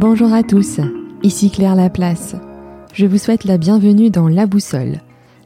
[0.00, 0.78] Bonjour à tous,
[1.24, 2.36] ici Claire Laplace.
[2.94, 5.00] Je vous souhaite la bienvenue dans La Boussole,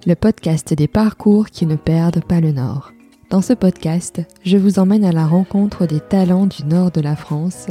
[0.06, 2.92] le podcast des parcours qui ne perdent pas le nord.
[3.30, 7.16] Dans ce podcast, je vous emmène à la rencontre des talents du nord de la
[7.16, 7.68] France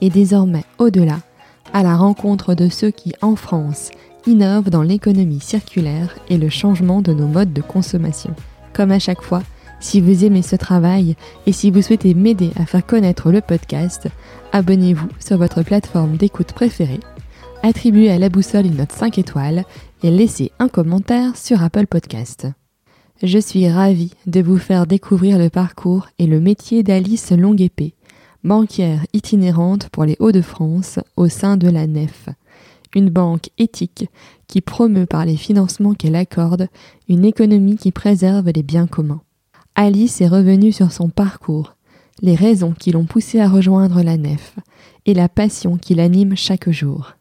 [0.00, 1.18] et désormais au-delà,
[1.74, 3.90] à la rencontre de ceux qui, en France,
[4.26, 8.34] innovent dans l'économie circulaire et le changement de nos modes de consommation.
[8.72, 9.42] Comme à chaque fois,
[9.82, 14.08] si vous aimez ce travail et si vous souhaitez m'aider à faire connaître le podcast,
[14.52, 17.00] abonnez-vous sur votre plateforme d'écoute préférée,
[17.62, 19.64] attribuez à la boussole une note 5 étoiles
[20.02, 22.46] et laissez un commentaire sur Apple Podcast.
[23.22, 27.94] Je suis ravie de vous faire découvrir le parcours et le métier d'Alice Longuepée,
[28.44, 32.28] banquière itinérante pour les Hauts-de-France au sein de la NEF,
[32.94, 34.08] une banque éthique
[34.46, 36.68] qui promeut par les financements qu'elle accorde
[37.08, 39.22] une économie qui préserve les biens communs.
[39.74, 41.76] Alice est revenue sur son parcours,
[42.20, 44.56] les raisons qui l'ont poussée à rejoindre la nef
[45.06, 47.14] et la passion qui l'anime chaque jour.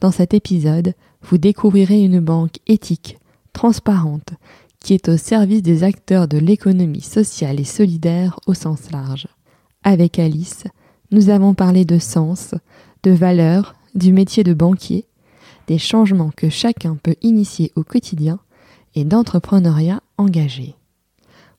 [0.00, 3.16] Dans cet épisode, vous découvrirez une banque éthique,
[3.54, 4.34] transparente,
[4.80, 9.26] qui est au service des acteurs de l'économie sociale et solidaire au sens large.
[9.82, 10.64] Avec Alice,
[11.10, 12.54] nous avons parlé de sens,
[13.02, 15.06] de valeurs, du métier de banquier,
[15.68, 18.40] des changements que chacun peut initier au quotidien
[18.94, 20.76] et d'entrepreneuriat engagé.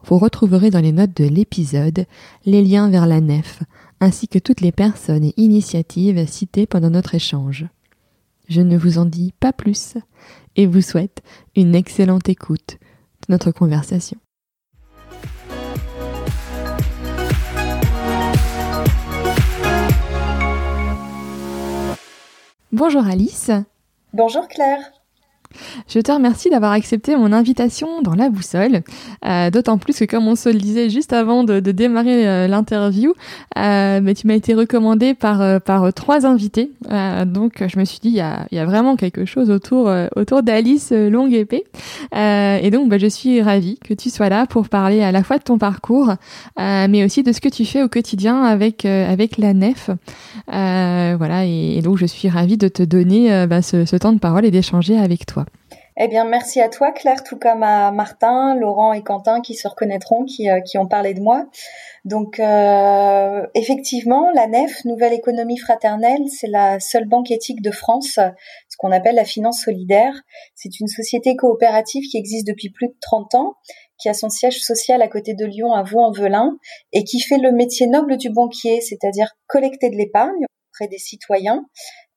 [0.06, 2.06] Vous retrouverez dans les notes de l'épisode
[2.46, 3.64] les liens vers la nef,
[4.00, 7.66] ainsi que toutes les personnes et initiatives citées pendant notre échange.
[8.48, 9.98] Je ne vous en dis pas plus
[10.56, 11.22] et vous souhaite
[11.56, 12.78] une excellente écoute
[13.28, 14.18] de notre conversation.
[22.72, 23.52] Bonjour Alice.
[24.14, 24.80] Bonjour Claire.
[25.88, 28.82] Je te remercie d'avoir accepté mon invitation dans la boussole,
[29.26, 33.14] euh, d'autant plus que comme on se le disait juste avant de, démarrer euh, l'interview,
[33.58, 36.72] euh, mais tu m'as été recommandé par, par trois invités,
[37.26, 40.44] donc je me suis dit il y a, y a, vraiment quelque chose autour, autour
[40.44, 41.64] d'Alice Longue Épée,
[42.14, 45.38] et donc bah, je suis ravie que tu sois là pour parler à la fois
[45.38, 46.14] de ton parcours,
[46.58, 49.90] mais aussi de ce que tu fais au quotidien avec, avec la nef,
[50.48, 54.46] voilà, et, donc je suis ravie de te donner bah, ce, ce temps de parole
[54.46, 55.47] et d'échanger avec toi.
[56.00, 59.68] Eh bien, merci à toi, Claire, tout comme à Martin, Laurent et Quentin qui se
[59.68, 61.48] reconnaîtront, qui, euh, qui ont parlé de moi.
[62.06, 68.20] Donc, euh, effectivement, la NEF, Nouvelle Économie Fraternelle, c'est la seule banque éthique de France,
[68.70, 70.14] ce qu'on appelle la finance solidaire.
[70.54, 73.56] C'est une société coopérative qui existe depuis plus de 30 ans,
[73.98, 76.60] qui a son siège social à côté de Lyon, à Vaux-en-Velin,
[76.94, 81.66] et qui fait le métier noble du banquier, c'est-à-dire collecter de l'épargne auprès des citoyens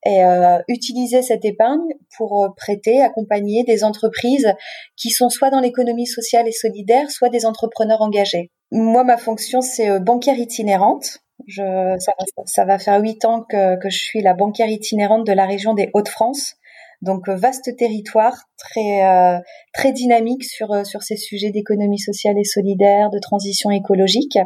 [0.06, 4.52] et euh, utiliser cette épargne pour euh, prêter, accompagner des entreprises
[4.96, 8.50] qui sont soit dans l'économie sociale et solidaire, soit des entrepreneurs engagés.
[8.70, 11.18] Moi, ma fonction, c'est euh, banquière itinérante.
[11.46, 12.12] Je, ça,
[12.44, 15.74] ça, va faire huit ans que, que je suis la banquière itinérante de la région
[15.74, 16.54] des Hauts-de-France.
[17.02, 19.38] Donc euh, vaste territoire, très euh,
[19.72, 24.38] très dynamique sur euh, sur ces sujets d'économie sociale et solidaire, de transition écologique.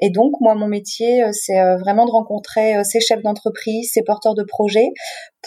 [0.00, 4.44] Et donc moi mon métier c'est vraiment de rencontrer ces chefs d'entreprise, ces porteurs de
[4.44, 4.90] projets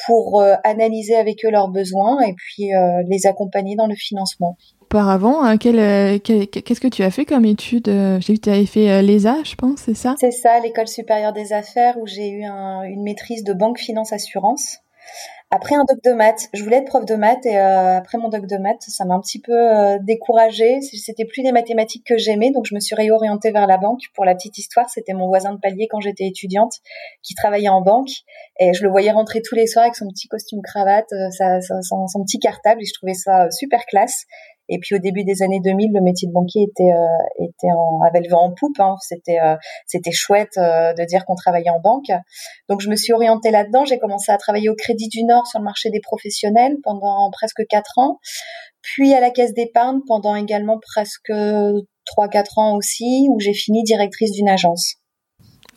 [0.06, 2.70] pour analyser avec eux leurs besoins et puis
[3.08, 4.58] les accompagner dans le financement.
[4.82, 9.02] Auparavant, hein, qu'est-ce que tu as fait comme étude J'ai vu que tu avais fait
[9.02, 10.16] l'ESA, je pense, c'est ça?
[10.20, 14.80] C'est ça, l'école supérieure des affaires, où j'ai eu une maîtrise de banque, finance, assurance
[15.54, 18.30] après un doc de maths, je voulais être prof de maths et euh, après mon
[18.30, 20.80] doc de maths, ça m'a un petit peu euh, découragée.
[20.82, 24.00] C'était plus des mathématiques que j'aimais, donc je me suis réorientée vers la banque.
[24.16, 26.76] Pour la petite histoire, c'était mon voisin de palier quand j'étais étudiante
[27.22, 28.12] qui travaillait en banque
[28.62, 31.60] et je le voyais rentrer tous les soirs avec son petit costume cravate, euh, sa,
[31.82, 34.24] son, son, petit cartable et je trouvais ça super classe.
[34.72, 38.30] Et puis au début des années 2000, le métier de banquier était euh, avait le
[38.30, 38.80] vent en poupe.
[38.80, 38.96] Hein.
[39.02, 39.56] C'était euh,
[39.86, 42.10] c'était chouette euh, de dire qu'on travaillait en banque.
[42.70, 43.84] Donc je me suis orientée là-dedans.
[43.84, 47.68] J'ai commencé à travailler au Crédit du Nord sur le marché des professionnels pendant presque
[47.70, 48.20] quatre ans,
[48.82, 51.34] puis à la Caisse d'épargne pendant également presque
[52.06, 54.96] trois quatre ans aussi, où j'ai fini directrice d'une agence.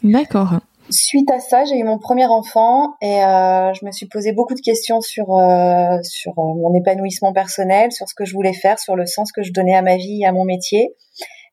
[0.04, 0.60] D'accord.
[0.90, 4.54] Suite à ça, j'ai eu mon premier enfant et euh, je me suis posé beaucoup
[4.54, 8.78] de questions sur euh, sur euh, mon épanouissement personnel, sur ce que je voulais faire,
[8.78, 10.94] sur le sens que je donnais à ma vie et à mon métier.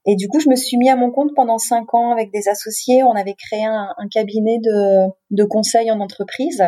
[0.06, 2.50] Et du coup, je me suis mis à mon compte pendant cinq ans avec des
[2.50, 3.04] associés.
[3.04, 6.64] On avait créé un, un cabinet de, de conseil en entreprise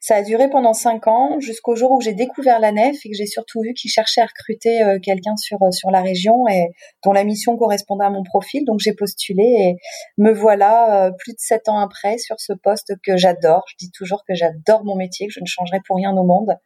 [0.00, 3.16] ça a duré pendant cinq ans jusqu'au jour où j'ai découvert la nef et que
[3.16, 6.68] j'ai surtout vu qu'ils cherchaient à recruter euh, quelqu'un sur euh, sur la région et
[7.04, 8.64] dont la mission correspondait à mon profil.
[8.64, 9.76] Donc j'ai postulé et
[10.18, 13.64] me voilà euh, plus de sept ans après sur ce poste que j'adore.
[13.68, 16.56] Je dis toujours que j'adore mon métier, que je ne changerai pour rien au monde.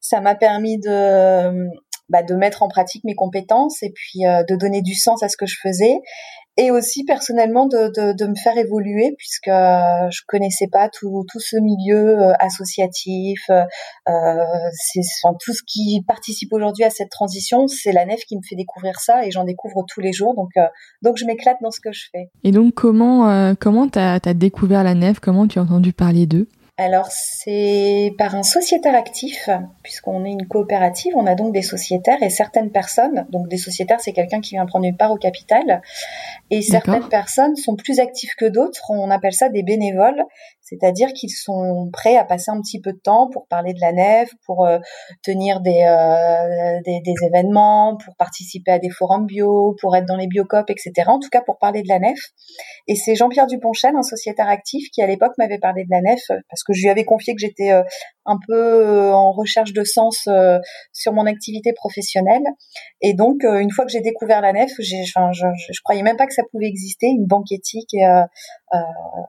[0.00, 1.68] Ça m'a permis de
[2.10, 5.38] bah, de mettre en pratique mes compétences et puis de donner du sens à ce
[5.38, 5.94] que je faisais
[6.56, 11.24] et aussi personnellement de, de, de, me faire évoluer puisque euh, je connaissais pas tout,
[11.30, 13.62] tout ce milieu euh, associatif, euh,
[14.72, 18.42] c'est enfin, tout ce qui participe aujourd'hui à cette transition, c'est la nef qui me
[18.48, 20.66] fait découvrir ça et j'en découvre tous les jours donc euh,
[21.02, 22.30] donc je m'éclate dans ce que je fais.
[22.44, 26.48] Et donc comment comment t'as as découvert la nef, comment tu as entendu parler d'eux?
[26.76, 29.48] Alors c'est par un sociétaire actif,
[29.84, 34.00] puisqu'on est une coopérative, on a donc des sociétaires et certaines personnes, donc des sociétaires
[34.00, 35.82] c'est quelqu'un qui vient prendre une part au capital,
[36.50, 40.24] et certaines personnes sont plus actives que d'autres, on appelle ça des bénévoles,
[40.64, 43.92] c'est-à-dire qu'ils sont prêts à passer un petit peu de temps pour parler de la
[43.92, 44.78] nef, pour euh,
[45.22, 50.16] tenir des, euh, des, des, événements, pour participer à des forums bio, pour être dans
[50.16, 50.92] les biocopes, etc.
[51.08, 52.18] En tout cas, pour parler de la nef.
[52.88, 56.22] Et c'est Jean-Pierre Duponchel, un sociétaire actif, qui à l'époque m'avait parlé de la nef,
[56.48, 57.82] parce que je lui avais confié que j'étais euh,
[58.24, 60.26] un peu en recherche de sens
[60.94, 62.44] sur mon activité professionnelle.
[63.02, 66.32] Et donc, une fois que j'ai découvert la nef, je, je, croyais même pas que
[66.32, 67.94] ça pouvait exister, une banque éthique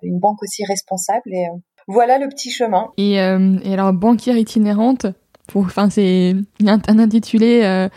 [0.02, 1.34] une banque aussi responsable.
[1.34, 1.58] Et euh,
[1.88, 2.92] voilà le petit chemin.
[2.98, 5.08] Et, euh, et alors, banquière itinérante,
[5.48, 7.88] pour, enfin, c'est un, intitulé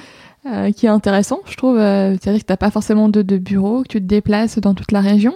[0.50, 1.78] euh, qui est intéressant, je trouve.
[1.78, 4.74] Euh, C'est-à-dire que tu n'as pas forcément de, de, bureau, que tu te déplaces dans
[4.74, 5.34] toute la région.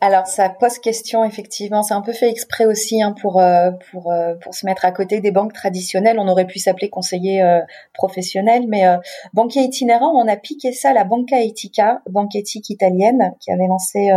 [0.00, 1.82] Alors ça pose question effectivement.
[1.82, 4.12] C'est un peu fait exprès aussi hein, pour euh, pour
[4.42, 6.18] pour se mettre à côté des banques traditionnelles.
[6.18, 7.42] On aurait pu s'appeler conseiller
[7.94, 8.84] professionnel, mais
[9.32, 13.66] banquier itinérant, on a piqué ça à la Banca Etica, banque éthique italienne, qui avait
[13.68, 14.10] lancé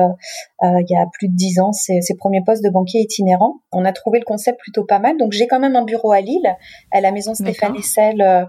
[0.63, 3.61] il y a plus de dix ans ses, ses, premiers postes de banquier itinérant.
[3.71, 5.17] On a trouvé le concept plutôt pas mal.
[5.17, 6.55] Donc j'ai quand même un bureau à Lille,
[6.91, 8.47] à la maison Stéphane Essel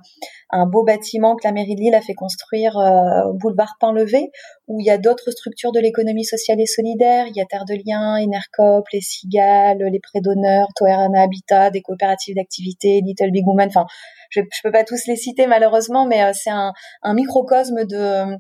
[0.51, 4.31] un beau bâtiment que la mairie de Lille a fait construire euh, boulevard Pain-Levé,
[4.69, 7.27] où il y a d'autres structures de l'économie sociale et solidaire.
[7.27, 11.83] Il y a Terre de Liens, Enercop, les Cigales, les Prêts d'honneur, Toerana Habitat, des
[11.83, 13.69] coopératives d'activité, Little Big Woman.
[13.69, 13.87] Enfin,
[14.31, 16.73] je, je peux pas tous les citer malheureusement, mais euh, c'est un,
[17.03, 18.37] un microcosme de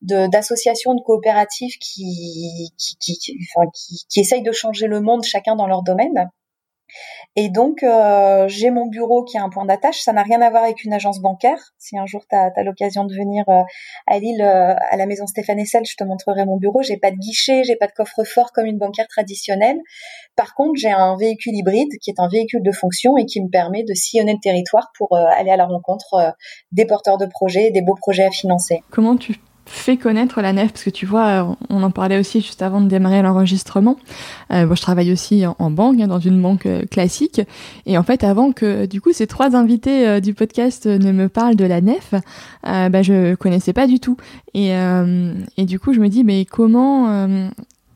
[0.00, 5.56] d'associations de, coopératives qui qui, qui, enfin, qui, qui essayent de changer le monde chacun
[5.56, 6.30] dans leur domaine.
[7.40, 10.00] Et donc, euh, j'ai mon bureau qui a un point d'attache.
[10.00, 11.72] Ça n'a rien à voir avec une agence bancaire.
[11.78, 13.62] Si un jour tu as, l'occasion de venir euh,
[14.08, 16.82] à Lille, euh, à la maison Stéphane Essel, je te montrerai mon bureau.
[16.82, 19.78] J'ai pas de guichet, j'ai pas de coffre-fort comme une bancaire traditionnelle.
[20.34, 23.48] Par contre, j'ai un véhicule hybride qui est un véhicule de fonction et qui me
[23.48, 26.34] permet de sillonner le territoire pour aller à la rencontre
[26.72, 28.82] des porteurs de projets, des beaux projets à financer.
[28.90, 29.36] Comment tu
[29.68, 32.80] fait connaître la nef parce que tu vois euh, on en parlait aussi juste avant
[32.80, 33.96] de démarrer l'enregistrement.
[34.52, 37.40] Euh, bon, je travaille aussi en, banque hein, dans une banque euh, classique.
[37.86, 41.28] Et en fait avant que du coup ces trois invités euh, du podcast ne me
[41.28, 42.14] parlent de la nef
[42.64, 44.16] bah, je connaissais pas du tout.
[44.54, 47.50] Et, et du coup je me dis mais comment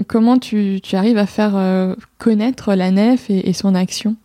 [0.06, 4.16] comment tu, tu arrives à faire connaître la nef et son action?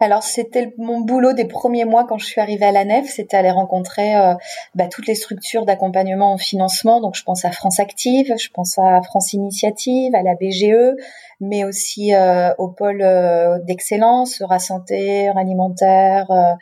[0.00, 3.36] Alors c'était mon boulot des premiers mois quand je suis arrivée à la Nef, c'était
[3.36, 4.34] aller rencontrer euh,
[4.74, 7.00] bah, toutes les structures d'accompagnement en financement.
[7.00, 10.96] Donc je pense à France Active, je pense à France Initiative, à la BGE,
[11.40, 16.54] mais aussi euh, au pôle euh, d'excellence, Santé, Alimentaire, euh,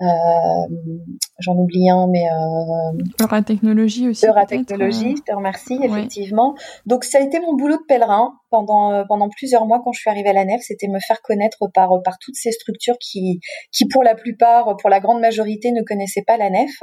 [0.00, 4.26] j'en oublie un, mais euh, Technologie aussi.
[4.48, 6.54] Technologie, euh, je te remercie, effectivement.
[6.86, 10.00] Donc ça a été mon boulot de pèlerin pendant euh, pendant plusieurs mois quand je
[10.00, 13.40] suis arrivée à la nef, c'était me faire connaître par par toutes ces structures qui
[13.72, 16.82] qui pour la plupart, pour la grande majorité, ne connaissaient pas la nef.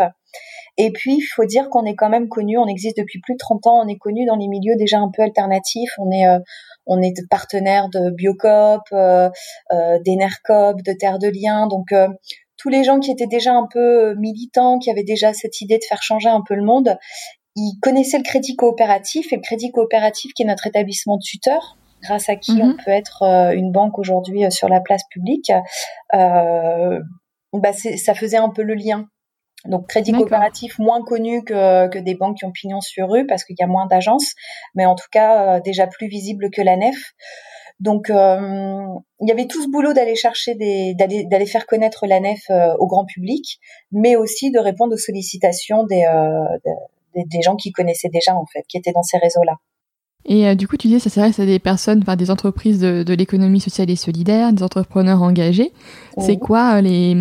[0.78, 3.40] Et puis, il faut dire qu'on est quand même connu, on existe depuis plus de
[3.40, 6.26] 30 ans, on est connu dans les milieux déjà un peu alternatifs, on est,
[6.86, 9.30] on est partenaire de Biocop, euh,
[9.72, 11.94] euh, d'Enercop, de Terre de Liens, donc
[12.62, 15.78] tous les gens qui étaient déjà un peu euh, militants, qui avaient déjà cette idée
[15.78, 16.98] de faire changer un peu le monde,
[17.56, 22.30] ils connaissaient le crédit coopératif et le crédit coopératif qui est notre établissement tuteur grâce
[22.30, 22.78] à qui on mhm.
[22.84, 25.52] peut être euh, une banque aujourd'hui euh, sur la place publique,
[26.14, 27.00] euh,
[27.54, 29.08] bah ça faisait un peu le lien.
[29.66, 33.44] Donc crédit coopératif moins connu que, que des banques qui ont pignon sur rue parce
[33.44, 34.34] qu'il y a moins d'agences,
[34.74, 36.96] mais en tout cas déjà plus visible que la nef.
[37.82, 38.86] Donc, euh,
[39.22, 42.76] il y avait tout ce boulot d'aller chercher des, d'aller, faire connaître la nef euh,
[42.78, 43.60] au grand public,
[43.92, 46.72] mais aussi de répondre aux sollicitations des, euh,
[47.16, 49.56] des, gens qui connaissaient déjà en fait, qui étaient dans ces réseaux-là.
[50.26, 53.14] Et du coup, tu dis, ça s'adresse à des personnes, enfin des entreprises de, de
[53.16, 55.72] l'économie sociale et solidaire, des entrepreneurs engagés.
[56.20, 57.16] C'est quoi les,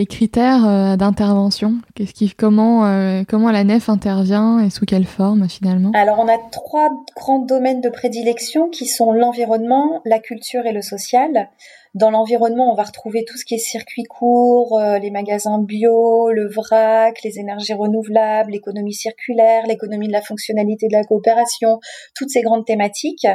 [0.00, 1.74] tes critères euh, d'intervention?
[1.94, 5.90] Qu'est-ce qui, comment, euh, comment la nef intervient et sous quelle forme finalement?
[5.92, 10.80] Alors on a trois grands domaines de prédilection qui sont l'environnement, la culture et le
[10.80, 11.50] social.
[11.92, 16.30] Dans l'environnement, on va retrouver tout ce qui est circuit court, euh, les magasins bio,
[16.30, 21.78] le vrac, les énergies renouvelables, l'économie circulaire, l'économie de la fonctionnalité de la coopération,
[22.14, 23.26] toutes ces grandes thématiques.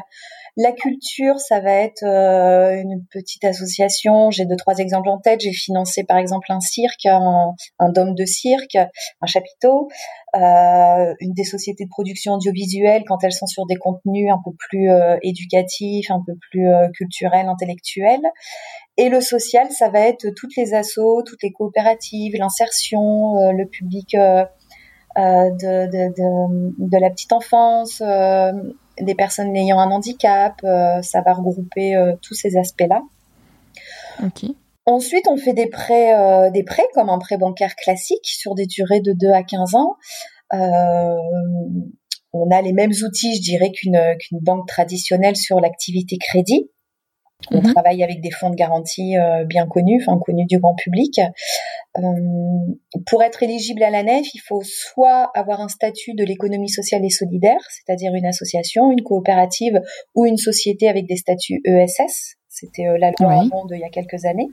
[0.57, 4.31] La culture, ça va être euh, une petite association.
[4.31, 5.41] J'ai deux trois exemples en tête.
[5.41, 9.89] J'ai financé par exemple un cirque, un, dôme de cirque, un chapiteau,
[10.33, 14.51] euh, une des sociétés de production audiovisuelle quand elles sont sur des contenus un peu
[14.57, 18.23] plus euh, éducatifs, un peu plus culturels, intellectuels.
[18.95, 24.15] Et le social, ça va être toutes les assos, toutes les coopératives, l'insertion, le public
[24.15, 24.47] de,
[25.17, 28.01] de, la petite enfance,
[29.01, 33.01] des personnes ayant un handicap, euh, ça va regrouper euh, tous ces aspects-là.
[34.85, 38.65] Ensuite, on fait des prêts, euh, des prêts comme un prêt bancaire classique sur des
[38.65, 39.95] durées de 2 à 15 ans.
[40.51, 46.69] on a les mêmes outils, je dirais, qu'une banque traditionnelle sur l'activité crédit.
[47.51, 47.73] On mhm.
[47.73, 49.15] travaille avec des fonds de garantie
[49.45, 51.19] bien connus, enfin connus du grand public.
[51.97, 52.75] Euh,
[53.05, 57.05] pour être éligible à la NEF, il faut soit avoir un statut de l'économie sociale
[57.05, 59.81] et solidaire, c'est-à-dire une association, une coopérative
[60.13, 62.35] ou une société avec des statuts ESS.
[62.49, 63.49] C'était euh, la loi oui.
[63.71, 64.47] il y a quelques années.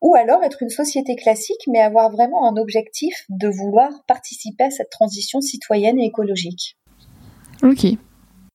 [0.00, 4.70] Ou alors être une société classique, mais avoir vraiment un objectif de vouloir participer à
[4.70, 6.76] cette transition citoyenne et écologique.
[7.62, 7.86] Ok.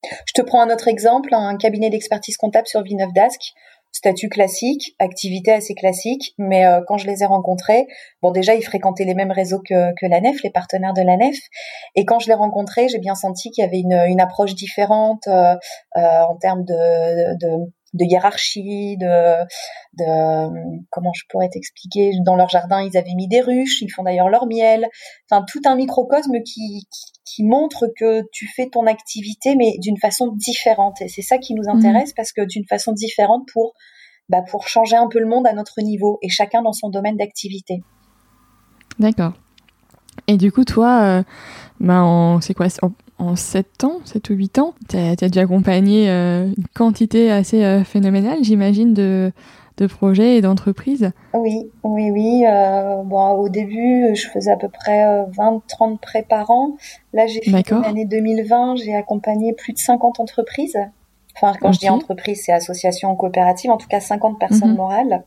[0.02, 3.54] Je te prends un autre exemple, un cabinet d'expertise comptable sur Villeneuve d'Ascq.
[3.92, 7.86] Statut classique, activité assez classique, mais euh, quand je les ai rencontrés,
[8.20, 11.16] bon déjà ils fréquentaient les mêmes réseaux que, que la Nef, les partenaires de la
[11.16, 11.38] Nef,
[11.94, 15.26] et quand je les rencontrés, j'ai bien senti qu'il y avait une, une approche différente
[15.28, 15.54] euh,
[15.96, 19.44] euh, en termes de, de, de hiérarchie, de,
[19.98, 22.12] de comment je pourrais t'expliquer?
[22.24, 24.86] Dans leur jardin, ils avaient mis des ruches, ils font d'ailleurs leur miel.
[25.30, 26.86] Enfin, tout un microcosme qui,
[27.24, 31.00] qui, montre que tu fais ton activité, mais d'une façon différente.
[31.00, 31.76] Et c'est ça qui nous mmh.
[31.76, 33.74] intéresse parce que d'une façon différente pour
[34.28, 37.16] bah, pour changer un peu le monde à notre niveau et chacun dans son domaine
[37.16, 37.82] d'activité.
[38.98, 39.34] D'accord.
[40.26, 41.22] Et du coup, toi, euh,
[41.80, 42.90] bah, c'est quoi en
[43.34, 47.84] 7 ans, 7 ou 8 ans, tu as, dû accompagner euh, une quantité assez euh,
[47.84, 49.32] phénoménale, j'imagine, de,
[49.78, 51.10] de projets et d'entreprises.
[51.34, 52.44] Oui, oui, oui.
[52.46, 56.76] Euh, bon, au début, je faisais à peu près 20-30 prêts par an.
[57.12, 60.78] Là, j'ai fait l'année 2020, j'ai accompagné plus de 50 entreprises.
[61.36, 64.76] Enfin, quand je dis entreprise, c'est association coopérative, en tout cas 50 personnes mhm.
[64.76, 65.24] morales.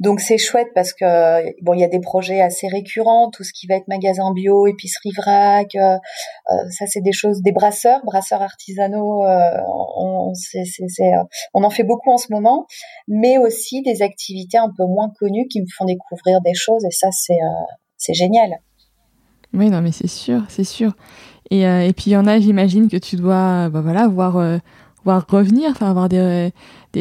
[0.00, 3.52] Donc c'est chouette parce que bon, il y a des projets assez récurrents, tout ce
[3.52, 5.96] qui va être magasin bio, épicerie vrac, euh,
[6.50, 9.60] euh ça c'est des choses, des brasseurs, brasseurs artisanaux, euh,
[9.96, 10.32] on,
[11.54, 12.66] en fait beaucoup en ce moment,
[13.08, 16.90] mais aussi des activités un peu moins connues qui me font découvrir des choses et
[16.90, 17.38] ça c'est
[17.96, 18.58] c'est génial.
[19.52, 20.94] Oui, non mais c'est sûr, c'est sûr.
[21.50, 24.38] Et, et puis il y en a, j'imagine que tu dois, bah voilà, voir
[25.04, 26.52] voir revenir, enfin avoir des,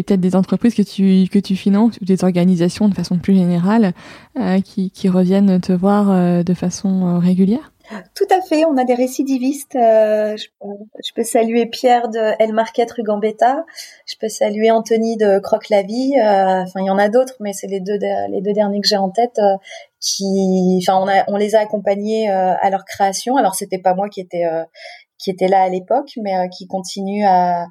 [0.02, 3.94] peut-être des entreprises que tu que tu finances ou des organisations de façon plus générale
[4.40, 7.72] euh, qui, qui reviennent te voir euh, de façon euh, régulière?
[8.16, 9.74] Tout à fait, on a des récidivistes.
[9.74, 13.66] Je, peux saluer Pierre de El Market rue Gambetta.
[14.06, 16.14] Je peux saluer Anthony de Croque la Vie.
[16.18, 18.00] Enfin, il y en a d'autres, mais c'est les deux
[18.32, 19.40] les deux derniers que j'ai en tête.
[20.00, 23.36] qui, enfin, on, a, on les a accompagnés à leur création.
[23.36, 24.46] Alors, c'était pas moi qui était
[25.24, 27.66] qui était là à l'époque, mais euh, qui continue à,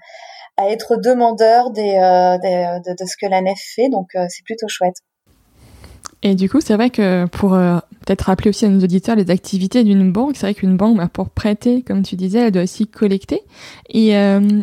[0.56, 3.88] à être demandeur des, euh, des de, de, ce que la nef fait.
[3.90, 4.97] Donc euh, c'est plutôt chouette.
[6.25, 9.82] Et du coup, c'est vrai que pour peut-être rappeler aussi à nos auditeurs les activités
[9.82, 12.87] d'une banque, c'est vrai qu'une banque, bah, pour prêter, comme tu disais, elle doit aussi
[12.87, 13.40] collecter.
[13.88, 14.11] Et,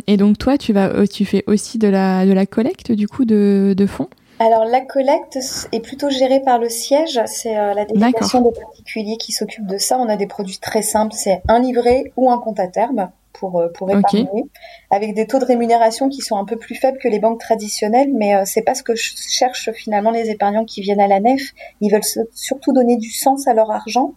[0.07, 3.25] et donc toi, tu vas, tu fais aussi de la de la collecte du coup
[3.25, 4.07] de, de fonds?
[4.41, 5.37] Alors la collecte
[5.73, 9.77] est plutôt gérée par le siège, c'est euh, la délégation des particuliers qui s'occupe de
[9.77, 9.99] ça.
[9.99, 13.59] On a des produits très simples, c'est un livret ou un compte à terme pour
[13.59, 14.45] euh, pour épargner,
[14.91, 18.11] avec des taux de rémunération qui sont un peu plus faibles que les banques traditionnelles,
[18.13, 21.41] mais euh, c'est pas ce que cherchent finalement les épargnants qui viennent à la nef.
[21.81, 24.13] Ils veulent surtout donner du sens à leur argent.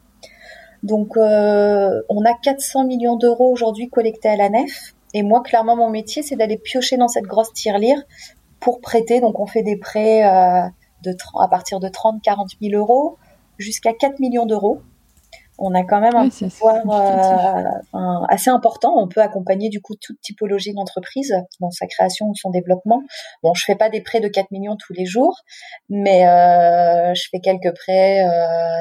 [0.85, 4.95] Donc on a 400 millions d'euros aujourd'hui collectés à la nef.
[5.15, 8.03] Et moi, clairement, mon métier, c'est d'aller piocher dans cette grosse tirelire
[8.63, 9.21] pour prêter.
[9.21, 10.63] Donc, on fait des prêts euh,
[11.03, 13.19] de, à partir de 30, 40 000 euros
[13.59, 14.81] jusqu'à 4 millions d'euros.
[15.59, 16.77] On a quand même un pouvoir
[17.95, 18.95] euh, assez important.
[18.97, 23.03] On peut accompagner du coup toute typologie d'entreprise dans sa création ou son développement.
[23.43, 25.43] Bon, je fais pas des prêts de 4 millions tous les jours,
[25.91, 28.25] mais euh, je fais quelques prêts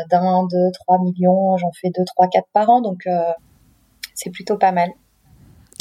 [0.10, 1.58] d'un, deux, trois millions.
[1.58, 3.06] J'en fais deux, trois, quatre par an, donc
[4.16, 4.90] c'est plutôt pas mal.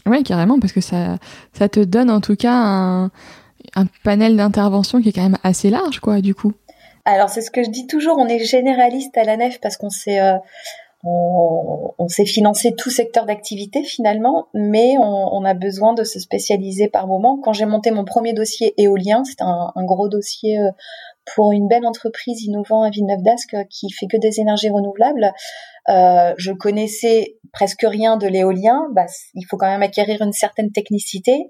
[0.07, 1.16] Oui, carrément, parce que ça,
[1.52, 3.11] ça te donne en tout cas un,
[3.74, 6.52] un panel d'intervention qui est quand même assez large, quoi, du coup.
[7.04, 9.90] Alors c'est ce que je dis toujours, on est généraliste à la nef parce qu'on
[9.90, 10.36] s'est euh,
[11.02, 17.06] on, sait financer tout secteur d'activité finalement, mais on, a besoin de se spécialiser par
[17.06, 17.38] moment.
[17.42, 20.70] Quand j'ai monté mon premier dossier éolien, c'était un, gros dossier euh,
[21.34, 25.32] pour une belle entreprise innovante à Villeneuve d'Ascq qui fait que des énergies renouvelables.
[25.88, 28.88] Euh, je connaissais presque rien de l'éolien.
[28.92, 31.46] Bah, il faut quand même acquérir une certaine technicité.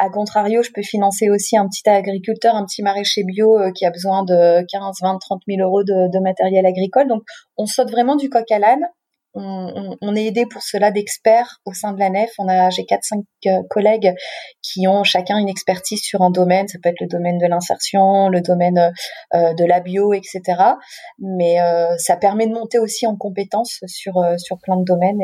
[0.00, 3.84] A contrario, je peux financer aussi un petit agriculteur, un petit maraîcher bio euh, qui
[3.84, 7.08] a besoin de 15, 20, 30 000 euros de, matériel agricole.
[7.08, 7.22] Donc,
[7.56, 8.86] on saute vraiment du coq à l'âne.
[9.34, 12.30] On, est aidé pour cela d'experts au sein de la nef.
[12.38, 14.12] On a, j'ai quatre, cinq euh, collègues
[14.62, 16.66] qui ont chacun une expertise sur un domaine.
[16.66, 18.92] Ça peut être le domaine de l'insertion, le domaine
[19.34, 20.40] euh, de la bio, etc.
[21.20, 21.56] Mais
[21.98, 25.20] ça permet de monter aussi en compétences sur sur plein de domaines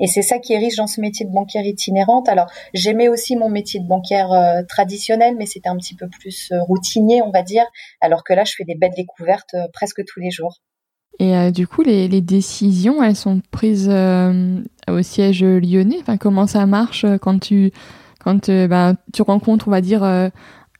[0.00, 2.28] et c'est ça qui est riche dans ce métier de banquière itinérante.
[2.28, 6.50] Alors, j'aimais aussi mon métier de banquière euh, traditionnel, mais c'était un petit peu plus
[6.52, 7.64] euh, routinier, on va dire,
[8.00, 10.58] alors que là, je fais des belles découvertes euh, presque tous les jours.
[11.18, 15.98] Et euh, du coup, les, décisions, elles sont prises au siège lyonnais?
[16.00, 17.72] Enfin, comment ça marche quand tu
[18.20, 20.02] quand bah, tu rencontres, on va dire,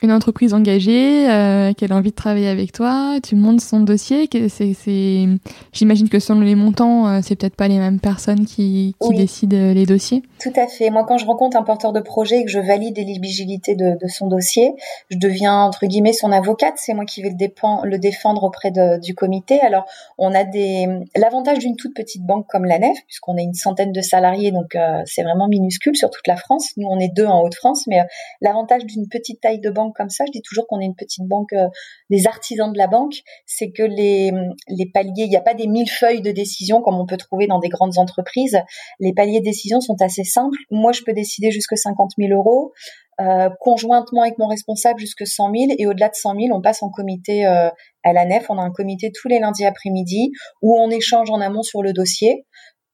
[0.01, 4.29] une entreprise engagée euh, qui a envie de travailler avec toi, tu montes son dossier.
[4.47, 5.27] C'est, c'est...
[5.73, 9.57] J'imagine que selon les montants, euh, c'est peut-être pas les mêmes personnes qui, qui décident
[9.57, 10.23] euh, les dossiers.
[10.39, 10.89] Tout à fait.
[10.89, 14.07] Moi, quand je rencontre un porteur de projet et que je valide l'éligibilité de, de,
[14.07, 14.73] son dossier,
[15.09, 16.75] je deviens entre guillemets son avocate.
[16.77, 19.59] C'est moi qui vais le, défendre auprès du comité.
[19.59, 19.83] Alors,
[20.17, 23.91] on a des l'avantage d'une toute petite banque comme la Nef, puisqu'on est une centaine
[23.91, 26.69] de salariés, donc euh, c'est vraiment minuscule sur toute la France.
[26.77, 27.99] Nous, on est deux en Haute-France, mais
[28.39, 30.23] l'avantage d'une petite taille de banque comme ça.
[30.25, 31.67] Je dis toujours qu'on est une petite banque, euh,
[32.09, 33.23] des artisans de la banque.
[33.45, 34.31] C'est que les,
[34.69, 37.45] les paliers, il n'y a pas des mille feuilles de décision comme on peut trouver
[37.47, 38.57] dans des grandes entreprises.
[39.01, 40.57] Les paliers de décision sont assez simples.
[40.71, 42.71] Moi, je peux décider jusque 50 000 euros.
[43.19, 46.81] Euh, conjointement avec mon responsable jusque 100 000 et au-delà de 100 000, on passe
[46.83, 47.69] en comité euh,
[48.03, 48.45] à la nef.
[48.49, 50.31] On a un comité tous les lundis après-midi
[50.61, 52.45] où on échange en amont sur le dossier.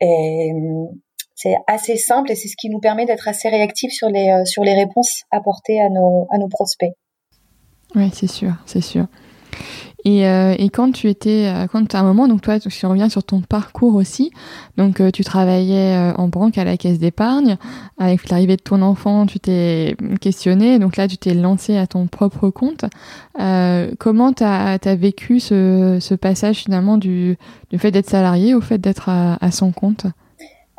[0.02, 0.52] Et
[1.36, 4.46] c'est assez simple et c'est ce qui nous permet d'être assez réactifs sur les, euh,
[4.46, 6.94] sur les réponses apportées à nos, à nos prospects.
[7.94, 9.06] Oui, c'est sûr, c'est sûr.
[10.06, 13.10] Et, euh, et, quand tu étais, euh, quand à un moment, donc toi, tu reviens
[13.10, 14.32] sur ton parcours aussi.
[14.78, 17.58] Donc, tu travaillais en banque à la caisse d'épargne.
[17.98, 20.80] Avec l'arrivée de ton enfant, tu t'es questionné.
[20.80, 22.86] Donc là, tu t'es lancé à ton propre compte.
[24.00, 27.38] comment tu as, vécu ce, ce, passage finalement du,
[27.72, 30.06] du fait d'être salarié au fait d'être à, à son compte?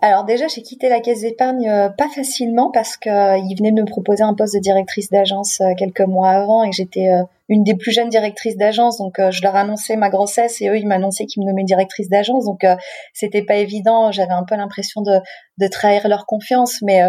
[0.06, 3.80] Alors déjà, j'ai quitté la caisse d'épargne euh, pas facilement parce qu'ils euh, venaient de
[3.80, 7.08] me proposer un poste de directrice d'agence euh, quelques mois avant et j'étais
[7.48, 8.98] une des plus jeunes directrices d'agence.
[8.98, 12.44] Donc je leur annonçais ma grossesse et eux ils m'annonçaient qu'ils me nommaient directrice d'agence.
[12.44, 12.64] Donc
[13.12, 14.12] c'était pas évident.
[14.12, 17.02] J'avais un peu l'impression de, trahir leur confiance, mais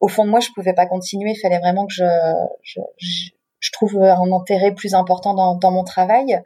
[0.00, 1.32] au fond de moi je pouvais pas continuer.
[1.32, 6.40] Il fallait vraiment que je, trouve un intérêt plus important dans, dans mon travail.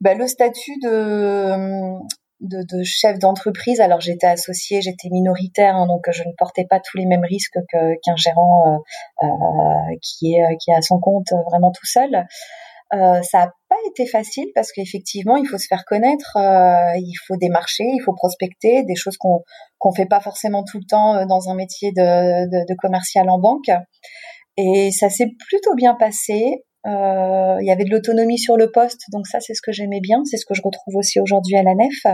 [0.00, 1.98] Bah, le statut de
[2.40, 3.80] de, de chef d'entreprise.
[3.80, 7.58] Alors j'étais associée, j'étais minoritaire, hein, donc je ne portais pas tous les mêmes risques
[7.70, 8.82] qu'un gérant
[9.22, 12.26] euh, euh, qui est qui est à son compte vraiment tout seul.
[12.94, 17.14] Euh, ça n'a pas été facile parce qu'effectivement il faut se faire connaître, euh, il
[17.26, 19.42] faut démarcher, il faut prospecter, des choses qu'on
[19.78, 23.28] qu'on fait pas forcément tout le temps euh, dans un métier de, de, de commercial
[23.28, 23.70] en banque.
[24.56, 26.64] Et ça s'est plutôt bien passé.
[26.86, 30.00] Euh, il y avait de l'autonomie sur le poste, donc ça c'est ce que j'aimais
[30.00, 32.06] bien, c'est ce que je retrouve aussi aujourd'hui à la nef.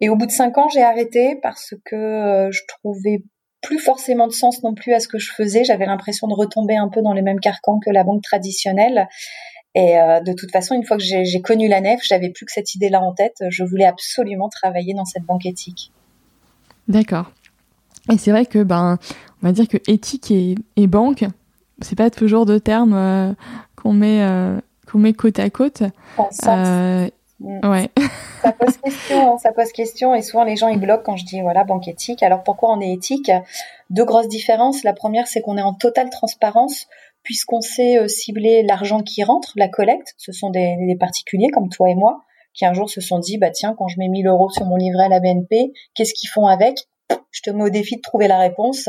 [0.00, 3.22] Et au bout de cinq ans, j'ai arrêté parce que euh, je trouvais
[3.60, 5.64] plus forcément de sens non plus à ce que je faisais.
[5.64, 9.08] J'avais l'impression de retomber un peu dans les mêmes carcans que la banque traditionnelle.
[9.74, 12.52] Et euh, de toute façon, une fois que j'ai connu la nef, j'avais plus que
[12.52, 13.38] cette idée-là en tête.
[13.48, 15.92] Je voulais absolument travailler dans cette banque éthique.
[16.86, 17.32] D'accord.
[18.12, 18.98] Et c'est vrai que ben,
[19.42, 21.24] on va dire que éthique et, et banque,
[21.80, 23.32] c'est pas toujours deux termes euh,
[23.76, 25.82] qu'on met euh, qu'on met côte à côte.
[27.40, 27.90] Ouais.
[28.42, 31.24] ça pose question, hein, ça pose question et souvent les gens ils bloquent quand je
[31.24, 32.22] dis voilà banque éthique.
[32.22, 33.30] Alors pourquoi on est éthique?
[33.90, 34.84] Deux grosses différences.
[34.84, 36.86] La première c'est qu'on est en totale transparence
[37.22, 40.14] puisqu'on sait cibler l'argent qui rentre, la collecte.
[40.18, 43.36] Ce sont des, des, particuliers comme toi et moi qui un jour se sont dit
[43.36, 46.30] bah tiens quand je mets 1000 euros sur mon livret à la BNP, qu'est-ce qu'ils
[46.30, 46.86] font avec?
[47.30, 48.88] Je te mets au défi de trouver la réponse.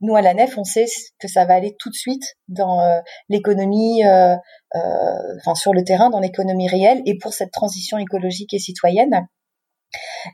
[0.00, 0.86] Nous, à la nef, on sait
[1.18, 4.34] que ça va aller tout de suite dans euh, l'économie, euh,
[4.74, 9.26] euh, enfin sur le terrain, dans l'économie réelle, et pour cette transition écologique et citoyenne.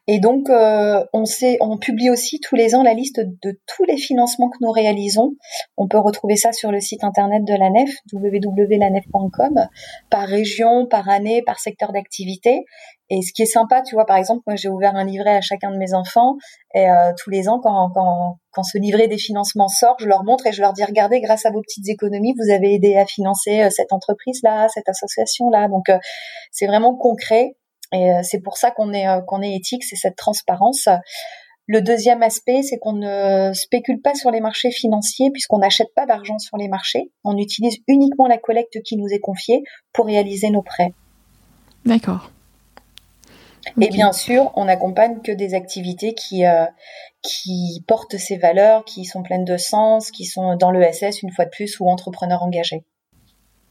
[0.07, 4.49] Et donc, euh, on, publie aussi tous les ans la liste de tous les financements
[4.49, 5.33] que nous réalisons.
[5.77, 9.69] On peut retrouver ça sur le site internet de la NEF, www.lanef.com,
[10.11, 12.65] par région, par année, par secteur d'activité.
[13.13, 15.41] Et ce qui est sympa, tu vois, par exemple, moi j'ai ouvert un livret à
[15.41, 16.37] chacun de mes enfants
[16.75, 20.53] et euh, tous les ans, quand, ce livret des financements sort, je leur montre et
[20.53, 23.71] je leur dis regardez, grâce à vos petites économies, vous avez aidé à financer euh,
[23.71, 25.67] cette entreprise là, cette association là.
[25.67, 25.87] Donc
[26.53, 27.57] c'est vraiment concret
[27.93, 30.89] Et c'est pour ça qu'on est qu'on est éthique, c'est cette transparence.
[31.67, 36.05] Le deuxième aspect, c'est qu'on ne spécule pas sur les marchés financiers puisqu'on n'achète pas
[36.05, 37.13] d'argent sur les marchés.
[37.23, 40.95] On utilise uniquement la collecte qui nous est confiée pour réaliser nos prêts.
[41.87, 42.33] D'accord.
[43.81, 46.65] Et bien sûr, on n'accompagne que des activités qui, euh,
[47.23, 51.45] qui portent ces valeurs, qui sont pleines de sens, qui sont dans l'ESS une fois
[51.45, 52.85] de plus ou entrepreneurs engagés.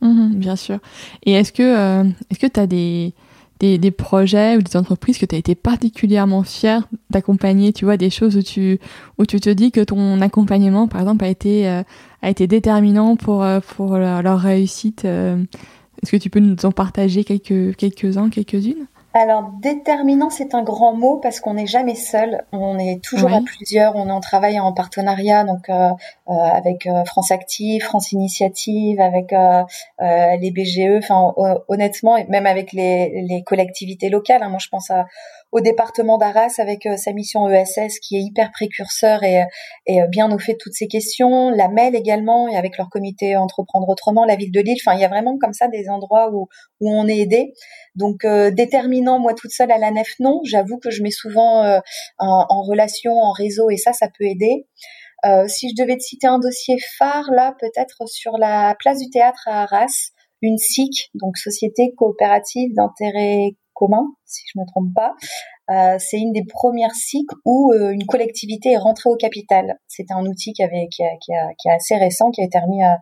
[0.01, 0.79] Mhm, bien sûr.
[1.25, 3.13] Et est-ce que euh, est-ce que tu as des,
[3.59, 7.97] des, des, projets ou des entreprises que tu as été particulièrement fier d'accompagner, tu vois,
[7.97, 8.79] des choses où tu,
[9.17, 11.83] où tu te dis que ton accompagnement, par exemple, a été, euh,
[12.21, 13.45] a été déterminant pour,
[13.75, 18.87] pour leur, réussite Est-ce que tu peux nous en partager quelques, quelques-uns, quelques-unes?
[19.13, 22.43] Alors déterminant, c'est un grand mot parce qu'on n'est jamais seul.
[22.51, 23.95] On est toujours à plusieurs.
[23.95, 25.89] On est en travail en partenariat, donc euh,
[26.29, 30.99] euh, avec euh, France Active, France Initiative, avec les BGE.
[30.99, 31.33] Enfin,
[31.67, 34.43] honnêtement, et même avec les, les collectivités locales.
[34.43, 34.49] Hein.
[34.49, 35.07] Moi, je pense à
[35.51, 39.43] au département d'Arras avec euh, sa mission ESS qui est hyper précurseur et,
[39.87, 41.49] et euh, bien au fait de toutes ces questions.
[41.49, 44.77] La MEL également et avec leur comité Entreprendre Autrement, la ville de Lille.
[44.85, 46.47] Enfin, il y a vraiment comme ça des endroits où,
[46.81, 47.53] où on est aidé.
[47.95, 50.41] Donc, euh, déterminant, moi toute seule à la nef, non.
[50.45, 51.63] J'avoue que je mets souvent
[52.19, 54.65] en, en, relation, en réseau et ça, ça peut aider.
[55.25, 59.09] Euh, si je devais te citer un dossier phare, là, peut-être sur la place du
[59.09, 65.13] théâtre à Arras, une SIC, donc Société coopérative d'intérêt commun, si je me trompe pas.
[65.71, 69.77] Euh, c'est une des premières cycles où euh, une collectivité est rentrée au capital.
[69.87, 72.99] C'était un outil qui, avait, qui, qui, est assez récent, qui a été remis à,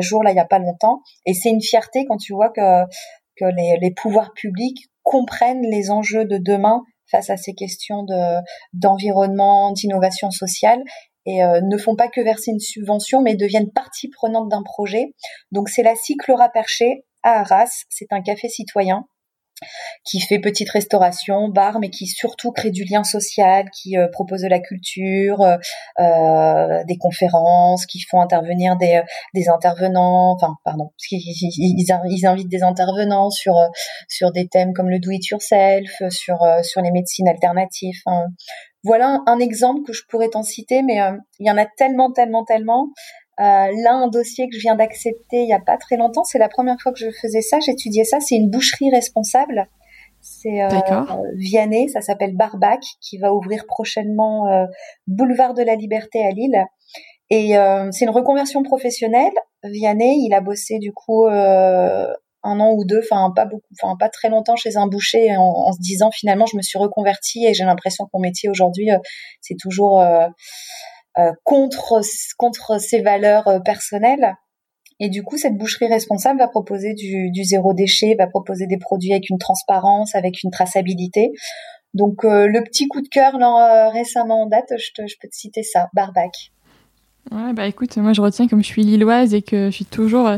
[0.00, 1.02] jour là il y a pas longtemps.
[1.26, 2.84] Et c'est une fierté quand tu vois que,
[3.36, 8.40] que les, pouvoirs publics comprennent les enjeux de demain face à ces questions de
[8.72, 10.82] d'environnement, d'innovation sociale
[11.26, 15.14] et euh, ne font pas que verser une subvention, mais deviennent partie prenante d'un projet.
[15.52, 17.84] Donc c'est la Cyclera Perché à Arras.
[17.88, 19.06] C'est un café citoyen
[20.04, 24.42] qui fait petite restauration, bar, mais qui surtout crée du lien social, qui euh, propose
[24.42, 25.56] de la culture, euh,
[26.00, 29.02] euh, des conférences, qui font intervenir des,
[29.34, 33.54] des intervenants, enfin pardon, ils, ils, invitent des intervenants sur
[34.08, 38.00] sur des thèmes comme le do it yourself, sur sur les médecines alternatives.
[38.82, 40.98] voilà un, exemple que je pourrais t'en citer, mais
[41.38, 42.88] il y en a tellement, tellement, tellement.
[43.40, 43.42] Euh,
[43.82, 46.48] là, un dossier que je viens d'accepter il y a pas très longtemps, c'est la
[46.48, 49.68] première fois que je faisais ça, j'étudiais ça, c'est une boucherie responsable.
[50.20, 50.68] C'est euh,
[51.34, 54.64] Vianney, ça s'appelle Barbac, qui va ouvrir prochainement euh,
[55.06, 56.64] Boulevard de la Liberté à Lille.
[57.28, 59.32] Et euh, c'est une reconversion professionnelle.
[59.64, 62.06] Vianney, il a bossé du coup euh,
[62.42, 65.42] un an ou deux, enfin pas beaucoup, enfin pas très longtemps chez un boucher, en,
[65.42, 68.88] en, se disant finalement je me suis reconvertie et j'ai l'impression que mon métier aujourd'hui
[69.40, 70.26] c'est toujours euh,
[71.44, 72.00] contre
[72.36, 74.36] contre ses valeurs euh, personnelles.
[75.00, 78.78] Et du coup, cette boucherie responsable va proposer du, du, zéro déchet, va proposer des
[78.78, 81.32] produits avec une transparence, avec une traçabilité.
[81.94, 85.28] Donc, euh, le petit coup de cœur là, récemment en date, je, te, je, peux
[85.28, 86.52] te citer ça, Barbac.
[87.32, 90.30] Ouais, bah écoute, moi je retiens comme je suis lilloise et que je suis toujours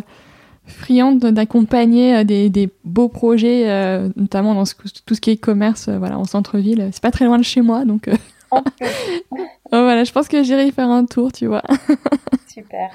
[0.67, 3.67] friande d'accompagner des, des, beaux projets,
[4.15, 6.89] notamment dans tout ce qui est commerce, voilà, en centre-ville.
[6.93, 8.09] C'est pas très loin de chez moi, donc
[9.73, 11.63] Oh, voilà, je pense que j'irai y faire un tour, tu vois.
[12.49, 12.91] Super.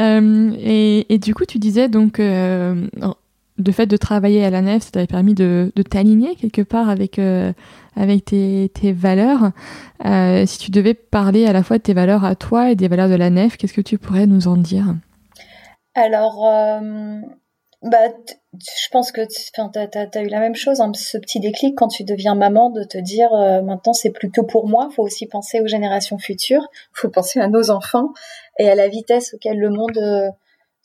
[0.00, 2.86] Euh, et, et, du coup, tu disais donc euh,
[3.58, 6.88] le fait de travailler à la nef, ça t'avait permis de, de t'aligner quelque part
[6.88, 7.52] avec euh,
[7.96, 9.50] avec tes, tes valeurs.
[10.04, 12.88] Euh, si tu devais parler à la fois de tes valeurs à toi et des
[12.88, 14.94] valeurs de la nef, qu'est-ce que tu pourrais nous en dire?
[15.94, 17.20] Alors, euh,
[17.82, 18.08] bah,
[18.54, 22.02] je pense que tu as, eu la même chose, hein, ce petit déclic quand tu
[22.02, 25.60] deviens maman, de te dire euh, maintenant c'est plus que pour moi, faut aussi penser
[25.60, 28.12] aux générations futures, faut penser à nos enfants
[28.58, 30.28] et à la vitesse auquel le monde euh,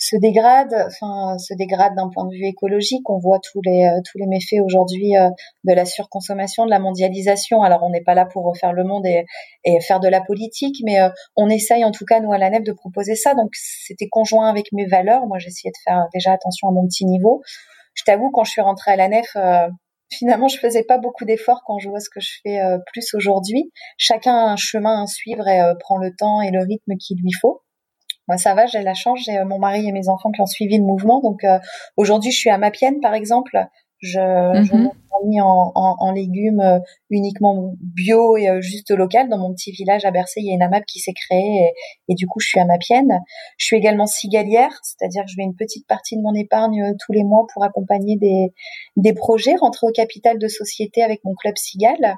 [0.03, 3.09] se dégrade, enfin se dégrade d'un point de vue écologique.
[3.09, 5.29] On voit tous les euh, tous les méfaits aujourd'hui euh,
[5.63, 7.61] de la surconsommation, de la mondialisation.
[7.61, 9.25] Alors on n'est pas là pour refaire le monde et,
[9.63, 12.49] et faire de la politique, mais euh, on essaye en tout cas nous à la
[12.49, 13.33] nef de proposer ça.
[13.33, 15.25] Donc c'était conjoint avec mes valeurs.
[15.25, 17.41] Moi j'essayais de faire déjà attention à mon petit niveau.
[17.93, 19.37] Je t'avoue quand je suis rentrée à la nef.
[20.11, 22.59] Finalement, je faisais pas beaucoup d'efforts quand je vois ce que je fais
[22.91, 23.71] plus aujourd'hui.
[23.97, 27.31] Chacun a un chemin à suivre et prend le temps et le rythme qu'il lui
[27.41, 27.62] faut.
[28.27, 30.45] Moi, ça va, j'ai la chance, j'ai euh, mon mari et mes enfants qui ont
[30.45, 31.19] suivi le mouvement.
[31.19, 31.59] Donc, euh,
[31.97, 33.57] aujourd'hui, je suis à Mapienne, par exemple.
[33.99, 34.75] Je, mm je
[35.25, 39.29] mis en, en, en, légumes euh, uniquement bio et juste local.
[39.29, 41.71] Dans mon petit village à Bercé, il y a une AMAP qui s'est créée et,
[42.09, 43.19] et, du coup, je suis à Mapienne.
[43.57, 47.13] Je suis également cigalière, c'est-à-dire que je mets une petite partie de mon épargne tous
[47.13, 48.53] les mois pour accompagner des,
[48.97, 52.17] des projets, rentrer au capital de société avec mon club Cigale.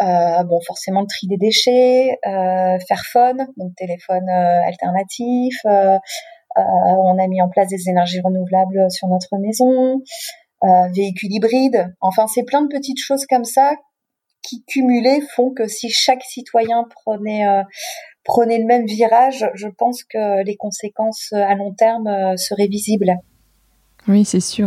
[0.00, 5.54] Euh, bon, forcément le tri des déchets, euh, Fairphone, donc téléphone euh, alternatif.
[5.64, 10.02] on a mis en place des énergies renouvelables sur notre maison.
[10.94, 11.94] véhicules hybrides.
[12.00, 13.74] Enfin, c'est plein de petites choses comme ça
[14.42, 17.44] qui cumulées font que si chaque citoyen prenait
[18.24, 23.16] prenait le même virage, je pense que les conséquences à long terme seraient visibles.
[24.08, 24.66] Oui, c'est sûr.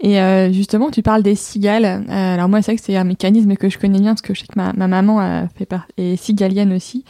[0.00, 1.84] Et euh, justement, tu parles des cigales.
[1.84, 4.32] Euh, alors moi, c'est vrai que c'est un mécanisme que je connais bien parce que
[4.32, 7.04] je sais que ma, ma maman a fait part, est cigalienne aussi.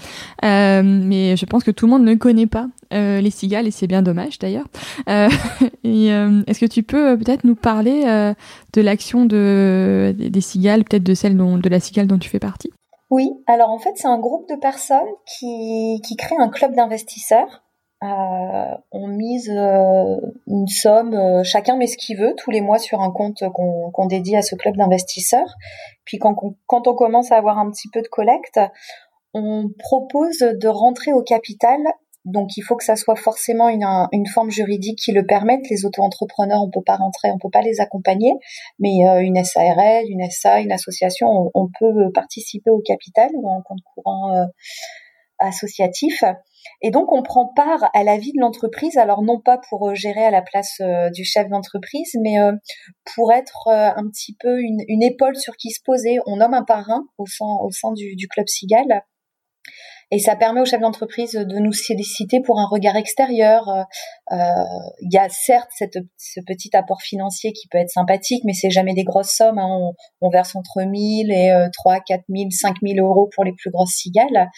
[0.45, 3.71] Euh, mais je pense que tout le monde ne connaît pas euh, les cigales et
[3.71, 4.67] c'est bien dommage d'ailleurs.
[5.09, 5.29] Euh,
[5.85, 8.03] est-ce que tu peux peut-être nous parler
[8.73, 12.41] de l'action de, des, cigales, peut-être de celle dont, de la cigale dont tu fais
[12.41, 12.71] partie?
[13.11, 13.31] Oui.
[13.47, 17.70] Alors en fait, c'est un groupe de personnes qui qui crée un club d'investisseurs euh,
[18.03, 23.01] on mise euh, une somme, euh, chacun met ce qu'il veut tous les mois sur
[23.01, 25.55] un compte qu'on dédie à ce club d'investisseurs.
[26.05, 26.35] Puis quand,
[26.67, 28.61] quand on commence à avoir un petit peu de collecte,
[29.35, 31.79] on propose de rentrer au capital.
[32.27, 35.69] Donc il faut que ça soit forcément une, une forme juridique qui le permette.
[35.71, 38.33] Les auto-entrepreneurs, on peut pas rentrer, on peut pas les accompagner,
[38.79, 43.63] mais une SARL, une SA, une association, on, on, peut participer au capital ou en
[43.63, 44.49] compte courant
[45.39, 46.23] associatif.
[46.83, 49.95] Et donc, on prend part à la vie de l'entreprise, alors non pas pour euh,
[49.95, 52.53] gérer à la place euh, du chef d'entreprise, mais euh,
[53.15, 56.19] pour être un petit peu une, épaule sur qui se poser.
[56.27, 59.03] On nomme un parrain au sein, du, club Sigal.
[60.13, 63.87] Et ça permet au chef d'entreprise de nous solliciter pour un regard extérieur.
[64.31, 68.95] Il y a certes ce petit apport financier qui peut être sympathique, mais c'est jamais
[68.95, 69.59] des grosses sommes.
[69.59, 69.93] Hein.
[70.21, 74.51] On, verse entre 1000 et euh, 3, 4000, 5000 euros pour les plus grosses cigales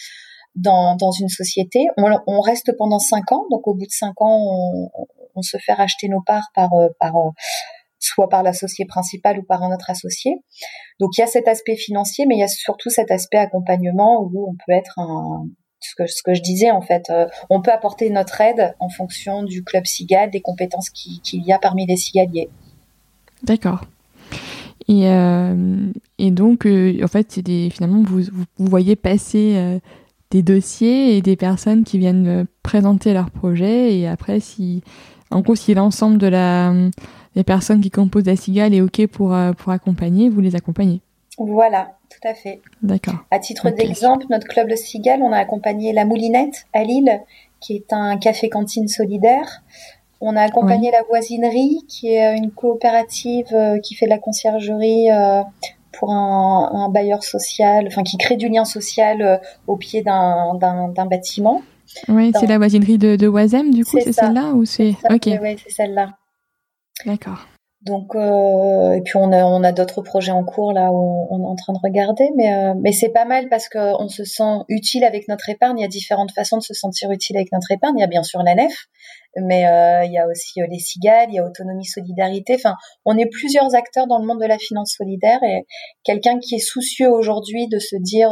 [0.55, 1.87] dans, une société.
[1.97, 4.91] On, reste pendant cinq ans, donc au bout de cinq ans,
[5.35, 7.31] on, se fait racheter nos parts par, euh, par euh,
[7.99, 10.37] soit par l'associé principal ou par un autre associé.
[11.01, 14.21] Donc il y a cet aspect financier, mais il y a surtout cet aspect accompagnement
[14.21, 15.47] où on peut être un,
[15.81, 19.65] ce que, je disais en fait, euh, on peut apporter notre aide en fonction du
[19.65, 22.51] club cigale, des compétences qu'il y a parmi les cigaliers.
[23.43, 23.83] D'accord.
[24.89, 25.07] Et,
[26.19, 29.81] et donc, en fait, des, finalement, vous, vous, voyez passer
[30.33, 33.97] des dossiers et des personnes qui viennent euh, présenter leur projet.
[33.97, 34.83] Et après si
[35.31, 36.73] en gros si l'ensemble de la
[37.37, 41.01] des personnes qui composent la cigale est ok pour euh, pour accompagner vous les accompagnez.
[41.39, 42.61] Voilà tout à fait.
[42.83, 43.25] D'accord.
[43.31, 47.21] À titre d'exemple notre club de cigale on a accompagné la Moulinette à Lille
[47.61, 49.63] qui est un café cantine solidaire.
[50.25, 55.09] On a accompagné la voisinerie qui est une coopérative euh, qui fait de la conciergerie
[55.93, 61.07] pour un, un, bailleur social, enfin qui crée du lien social euh, au pied d'un
[61.11, 61.63] bâtiment.
[62.09, 65.27] Oui, c'est la voisinerie de, de Oisem, du coup, c'est celle-là ou c'est Ok.
[65.27, 66.17] Oui, c'est celle-là.
[67.05, 67.47] D'accord.
[67.85, 71.43] Donc, euh, et puis on a, on a d'autres projets en cours là où on,
[71.43, 74.61] est en train de regarder, mais, euh, mais c'est pas mal parce qu'on se sent
[74.69, 75.81] utile avec notre épargne.
[75.81, 77.95] Il y a différentes façons de se sentir utile avec notre épargne.
[77.99, 78.87] Il y a bien sûr la nef,
[79.37, 82.55] mais euh, il y a aussi les cigales, il y a autonomie solidarité.
[82.55, 85.67] Enfin, on est plusieurs acteurs dans le monde de la finance solidaire et
[86.05, 88.31] quelqu'un qui est soucieux aujourd'hui de se dire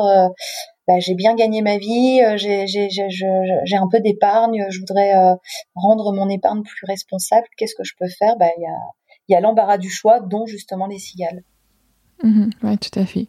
[0.87, 5.13] bah, j'ai bien gagné ma vie, j'ai un peu d'épargne, je voudrais
[5.75, 7.47] rendre mon épargne plus responsable.
[7.57, 8.37] Qu'est-ce que je peux faire?
[8.39, 8.79] Bah, il y a
[9.31, 11.43] il y a l'embarras du choix, dont justement les cigales.
[12.23, 13.29] Mhm, oui, tout à fait.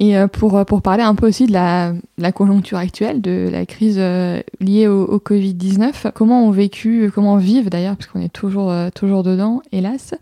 [0.00, 3.48] Et euh, pour, euh, pour parler un peu aussi de la, la conjoncture actuelle, de
[3.50, 8.32] la crise euh, liée au, Covid-19, comment ont vécu, comment vivent d'ailleurs, parce qu'on est
[8.32, 10.14] toujours, toujours dedans, hélas,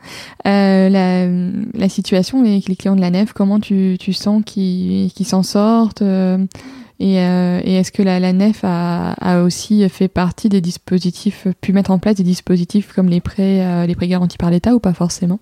[0.44, 5.42] la, la situation avec les clients de la nef, comment tu, tu sens qu'ils s'en
[5.42, 6.02] sortent
[6.98, 11.72] et, et est-ce que la, la nef a, a, aussi fait partie des dispositifs, pu
[11.72, 14.94] mettre en place des dispositifs comme les prêts, les prêts garantis par l'État ou pas
[14.94, 15.38] forcément?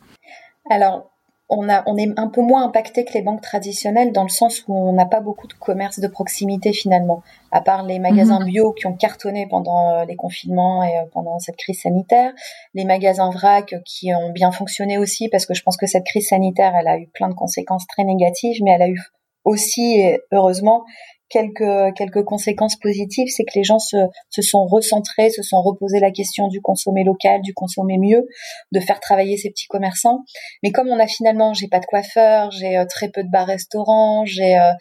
[0.70, 1.14] Alors,
[1.50, 4.64] on, a, on est un peu moins impacté que les banques traditionnelles dans le sens
[4.66, 8.46] où on n'a pas beaucoup de commerce de proximité finalement, à part les magasins mhm.
[8.46, 12.32] bio qui ont cartonné pendant euh, les confinements et euh, pendant cette crise sanitaire,
[12.72, 16.28] les magasins vrac qui ont bien fonctionné aussi parce que je pense que cette crise
[16.28, 19.00] sanitaire, elle a eu plein de conséquences très négatives, mais elle a eu
[19.44, 20.84] aussi, heureusement,
[21.28, 23.96] quelques quelques conséquences positives, c'est que les gens se,
[24.30, 28.26] se sont recentrés, se sont reposés la question du consommer local, du consommer mieux,
[28.72, 30.20] de faire travailler ces petits commerçants.
[30.62, 34.24] Mais comme on a finalement, j'ai pas de coiffeur, j'ai euh, très peu de bars-restaurants,
[34.24, 34.72] j'ai, euh,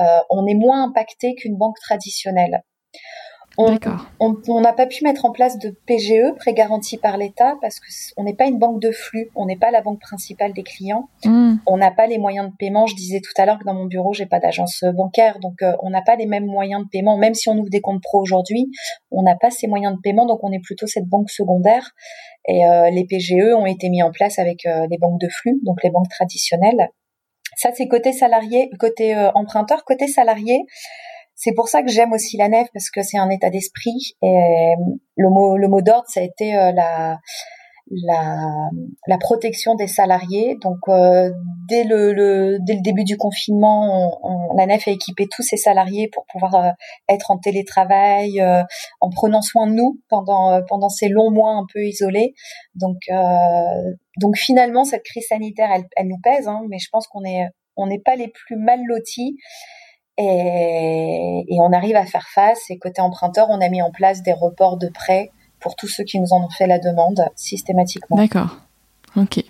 [0.00, 2.62] euh, on est moins impacté qu'une banque traditionnelle.
[3.56, 8.24] On n'a pas pu mettre en place de PGE, prêt garanti par l'État, parce qu'on
[8.24, 11.56] n'est pas une banque de flux, on n'est pas la banque principale des clients, hmm.
[11.66, 12.86] on n'a pas les moyens de paiement.
[12.86, 15.72] Je disais tout à l'heure que dans mon bureau, j'ai pas d'agence bancaire, donc euh,
[15.82, 17.16] on n'a pas les mêmes moyens de paiement.
[17.16, 18.70] Même si on ouvre des comptes pro aujourd'hui,
[19.10, 21.92] on n'a pas ces moyens de paiement, donc on est plutôt cette banque secondaire.
[22.48, 25.60] Et euh, les PGE ont été mis en place avec euh, les banques de flux,
[25.64, 26.88] donc les banques traditionnelles.
[27.56, 30.64] Ça, c'est côté salarié, côté emprunteur, côté salarié.
[31.44, 34.26] C'est pour ça que j'aime aussi la nef parce que c'est un état d'esprit et
[34.26, 34.76] euh,
[35.18, 37.18] le mot le mot d'ordre ça a été euh, la
[39.06, 40.56] la, protection des salariés.
[40.62, 41.30] Donc euh,
[41.68, 46.08] dès le, dès le début du confinement, on, la NEF a équipé tous ses salariés
[46.08, 46.72] pour pouvoir
[47.10, 48.40] être en télétravail,
[49.02, 52.32] en prenant soin de nous pendant pendant ces longs mois un peu isolés.
[52.74, 52.96] Donc
[54.18, 57.46] donc finalement cette crise sanitaire, elle, elle nous pèse, hein, mais je pense qu'on est
[57.76, 59.36] on n'est pas les plus mal lotis.
[60.18, 62.60] Et, on arrive à faire face.
[62.70, 66.04] Et côté emprunteur, on a mis en place des reports de prêts pour tous ceux
[66.04, 68.16] qui nous en ont fait la demande systématiquement.
[68.16, 68.58] D'accord.
[69.16, 69.42] Ok.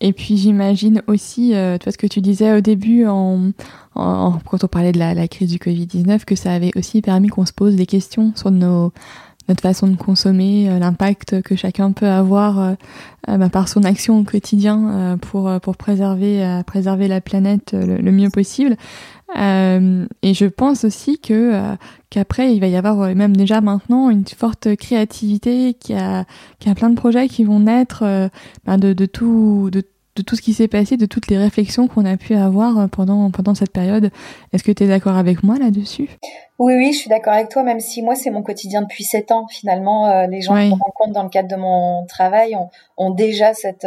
[0.00, 3.52] Et puis j'imagine aussi, euh, ce que tu disais au début, en,
[3.94, 7.52] quand on parlait de la, crise du Covid-19, que ça avait aussi permis qu'on se
[7.52, 8.92] pose des questions sur nos,
[9.48, 12.74] notre façon de consommer, euh, l'impact que chacun peut avoir euh,
[13.26, 18.76] bah, par son action au quotidien pour, pour préserver, préserver la planète le mieux possible.
[19.36, 21.76] Euh, et je pense aussi que euh,
[22.10, 26.24] qu'après il va y avoir euh, même déjà maintenant une forte créativité, qui a
[26.60, 28.30] qui a plein de projets qui vont naître
[28.64, 29.82] ben de, de tout de,
[30.16, 33.30] de tout ce qui s'est passé, de toutes les réflexions qu'on a pu avoir pendant
[33.30, 34.10] pendant cette période.
[34.52, 36.08] Est-ce que tu es d'accord avec moi là-dessus?
[36.58, 39.32] Oui, oui, je suis d'accord avec toi, même si moi c'est mon quotidien depuis sept
[39.32, 39.46] ans.
[39.48, 43.54] Finalement, les gens qui me rencontrent dans le cadre de mon travail ont, ont déjà
[43.54, 43.86] cette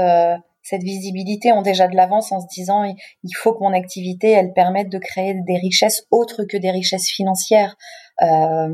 [0.67, 4.51] cette visibilité ont déjà de l'avance en se disant il faut que mon activité elle
[4.51, 7.77] permette de créer des richesses autres que des richesses financières
[8.21, 8.67] euh,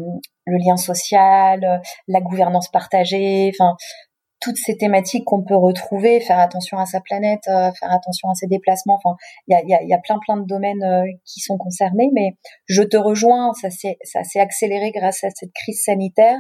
[0.46, 3.76] le lien social la gouvernance partagée enfin
[4.44, 8.36] toutes ces thématiques qu'on peut retrouver faire attention à sa planète euh, faire attention à
[8.36, 9.16] ses déplacements enfin
[9.48, 13.54] il y a, plein plein de domaines euh, qui sont concernés mais je te rejoins
[13.54, 16.38] ça s'est accéléré grâce à cette crise sanitaire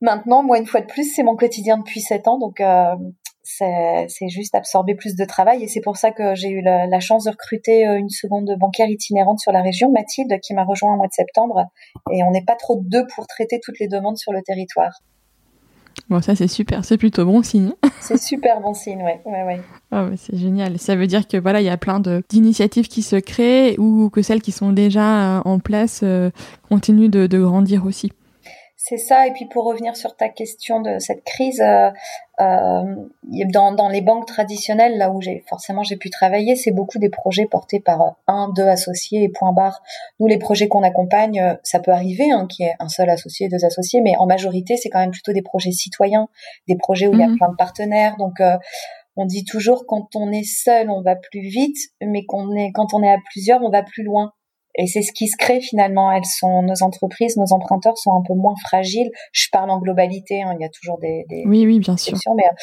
[0.00, 2.94] Maintenant, moi, une fois de plus, c'est mon quotidien depuis sept ans, donc euh,
[3.42, 7.24] c'est juste absorber plus de travail et c'est pour ça que j'ai eu la, chance
[7.24, 11.06] de recruter une seconde bancaire itinérante sur la région, Mathilde, qui m'a rejoint au mois
[11.06, 11.64] de septembre
[12.12, 14.92] et on n'est pas trop deux pour traiter toutes les demandes sur le territoire.
[16.10, 17.72] Bon, ça c'est super, c'est plutôt bon signe.
[18.00, 19.20] c'est super bon signe, ouais.
[19.24, 19.60] ouais, ouais.
[19.92, 20.78] Oh, c'est génial.
[20.78, 24.20] Ça veut dire que voilà, il y a plein d'initiatives qui se créent ou que
[24.22, 26.30] celles qui sont déjà euh, en place euh,
[26.68, 28.12] continuent de, de grandir aussi.
[28.86, 29.26] C'est ça.
[29.26, 31.90] Et puis pour revenir sur ta question de cette crise, euh,
[32.38, 32.94] euh,
[33.50, 37.08] dans, dans, les banques traditionnelles, là où j'ai forcément j'ai pu travailler, c'est beaucoup des
[37.08, 39.82] projets portés par un, deux associés et point barre.
[40.20, 43.08] Nous, les projets qu'on accompagne, euh, ça peut arriver hein, qu'il y ait un seul
[43.08, 46.28] associé, deux associés, mais en majorité, c'est quand même plutôt des projets citoyens,
[46.68, 47.36] des projets où il y a mmh.
[47.36, 48.16] plein de partenaires.
[48.18, 48.58] Donc euh,
[49.16, 52.92] on dit toujours quand on est seul, on va plus vite, mais qu'on est, quand
[52.92, 54.34] on est à plusieurs, on va plus loin.
[54.76, 56.10] Et c'est ce qui se crée finalement.
[56.10, 59.10] Elles sont nos entreprises, nos emprunteurs sont un peu moins fragiles.
[59.32, 60.42] Je parle en globalité.
[60.42, 62.16] Hein, il y a toujours des, des oui, oui, bien sûr.
[62.36, 62.54] Mais euh,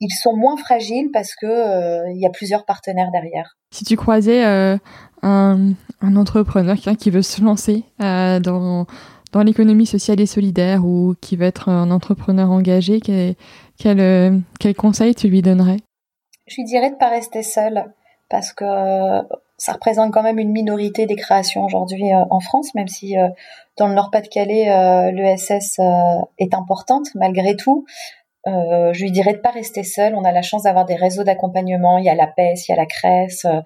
[0.00, 3.56] ils sont moins fragiles parce que euh, il y a plusieurs partenaires derrière.
[3.72, 4.78] Si tu croisais euh,
[5.22, 8.86] un, un, entrepreneur, quelqu'un qui veut se lancer dans
[9.32, 13.34] dans l'économie sociale et solidaire ou qui veut être un entrepreneur engagé, quel,
[13.78, 15.76] quel, quel conseil tu lui donnerais?
[16.46, 17.92] Je lui dirais de pas rester seul
[18.30, 18.64] parce que
[19.58, 23.28] ça représente quand même une minorité des créations aujourd'hui euh, en France, même si euh,
[23.76, 25.80] dans le Nord-Pas-de-Calais, euh, l'ESS
[26.38, 27.84] est importante malgré tout.
[28.46, 30.14] je lui dirais de pas rester seul.
[30.14, 31.98] On a la chance d'avoir des réseaux d'accompagnement.
[31.98, 33.62] Il y a la PES, il y a la CRES.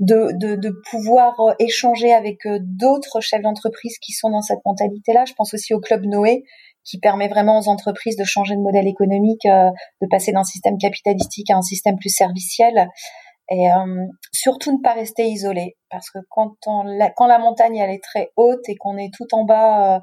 [0.00, 5.24] De, de, de, pouvoir échanger avec d'autres chefs d'entreprise qui sont dans cette mentalité-là.
[5.26, 6.42] Je pense aussi au Club Noé,
[6.82, 11.50] qui permet vraiment aux entreprises de changer de modèle économique, de passer d'un système capitalistique
[11.50, 12.88] à un système plus serviciel.
[13.50, 17.76] Et euh, surtout ne pas rester isolé, parce que quand, on, la, quand la montagne
[17.76, 20.00] elle est très haute et qu'on est tout en bas, euh,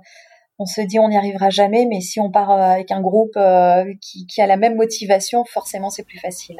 [0.59, 3.39] on se dit on n'y arrivera jamais, mais si on part euh, avec un groupe
[4.01, 6.57] qui, qui, a la même motivation, forcément c'est plus facile.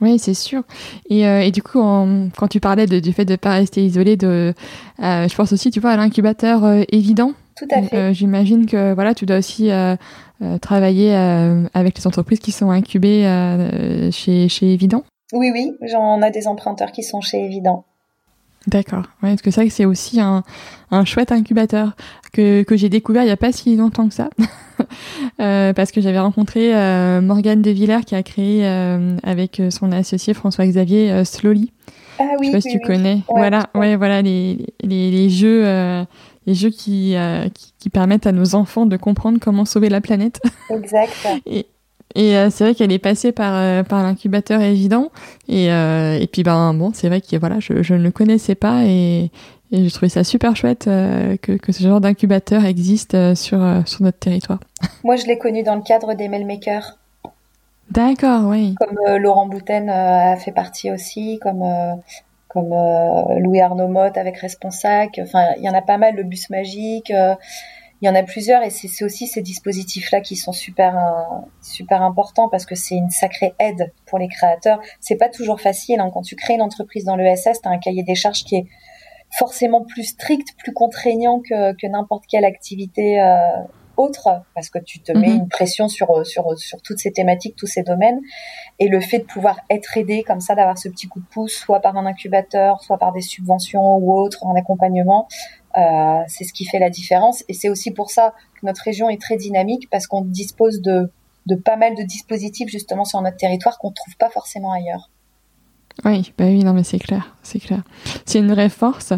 [0.00, 0.62] Oui, c'est sûr.
[1.10, 4.16] Et, et, du coup, quand tu parlais de, du fait de ne pas rester isolé,
[4.16, 4.54] de,
[4.98, 7.34] je pense aussi, tu vois, à l'incubateur évident.
[7.54, 8.14] Tout à fait.
[8.14, 9.68] J'imagine que voilà, tu dois aussi
[10.62, 11.14] travailler
[11.74, 13.24] avec les entreprises qui sont incubées
[14.10, 15.04] chez, chez Évident.
[15.32, 17.84] Oui, oui, j'en ai des emprunteurs qui sont chez Evident.
[18.66, 19.04] D'accord.
[19.22, 20.42] Ouais, parce que c'est vrai que c'est aussi un,
[20.90, 21.92] un chouette incubateur
[22.32, 24.28] que, que j'ai découvert il n'y a pas si longtemps que ça.
[25.40, 29.92] euh, parce que j'avais rencontré euh, Morgane De Villers qui a créé euh, avec son
[29.92, 31.72] associé François-Xavier euh, Slowly.
[32.18, 33.20] Ah oui, Je sais pas si tu connais.
[33.30, 36.04] voilà, ouais, voilà les, les, les jeux, euh,
[36.46, 37.14] les jeux qui,
[37.54, 40.38] qui, qui permettent à nos enfants de comprendre comment sauver la planète.
[40.70, 41.12] Exact.
[41.46, 41.64] Et,
[42.14, 45.10] et euh, c'est vrai qu'elle est passée par, euh, par l'incubateur évident.
[45.48, 48.54] Et, euh, et puis, ben, bon, c'est vrai que voilà, je, je ne le connaissais
[48.54, 49.30] pas et,
[49.70, 54.18] et j'ai trouvé ça super chouette que, que ce genre d'incubateur existe sur, sur notre
[54.18, 54.58] territoire.
[55.04, 56.98] Moi, je l'ai connu dans le cadre des Mailmakers.
[57.90, 58.74] D'accord, oui.
[58.78, 61.64] Comme Laurent Bouten a fait partie aussi, comme,
[62.48, 62.72] comme
[63.38, 65.20] Louis Arnaud Motte avec Responsac.
[65.20, 67.12] Enfin, il y en a pas mal, le bus magique
[68.00, 70.96] il y en a plusieurs et c'est aussi ces dispositifs-là qui sont super
[71.60, 74.80] super importants parce que c'est une sacrée aide pour les créateurs.
[75.00, 76.10] C'est pas toujours facile hein.
[76.12, 78.66] quand tu crées une entreprise dans l'ESS, tu as un cahier des charges qui est
[79.38, 83.62] forcément plus strict, plus contraignant que, que n'importe quelle activité euh,
[84.00, 85.36] autre, parce que tu te mets mhm.
[85.36, 88.20] une pression sur, sur, sur toutes ces thématiques, tous ces domaines.
[88.78, 91.52] Et le fait de pouvoir être aidé comme ça, d'avoir ce petit coup de pouce,
[91.52, 95.28] soit par un incubateur, soit par des subventions ou autres, en accompagnement,
[95.76, 97.44] euh, c'est ce qui fait la différence.
[97.48, 101.10] Et c'est aussi pour ça que notre région est très dynamique, parce qu'on dispose de,
[101.46, 105.10] de pas mal de dispositifs justement sur notre territoire qu'on ne trouve pas forcément ailleurs.
[106.04, 107.82] Oui, bah oui, non, mais c'est clair, c'est clair.
[108.24, 109.12] C'est une vraie force.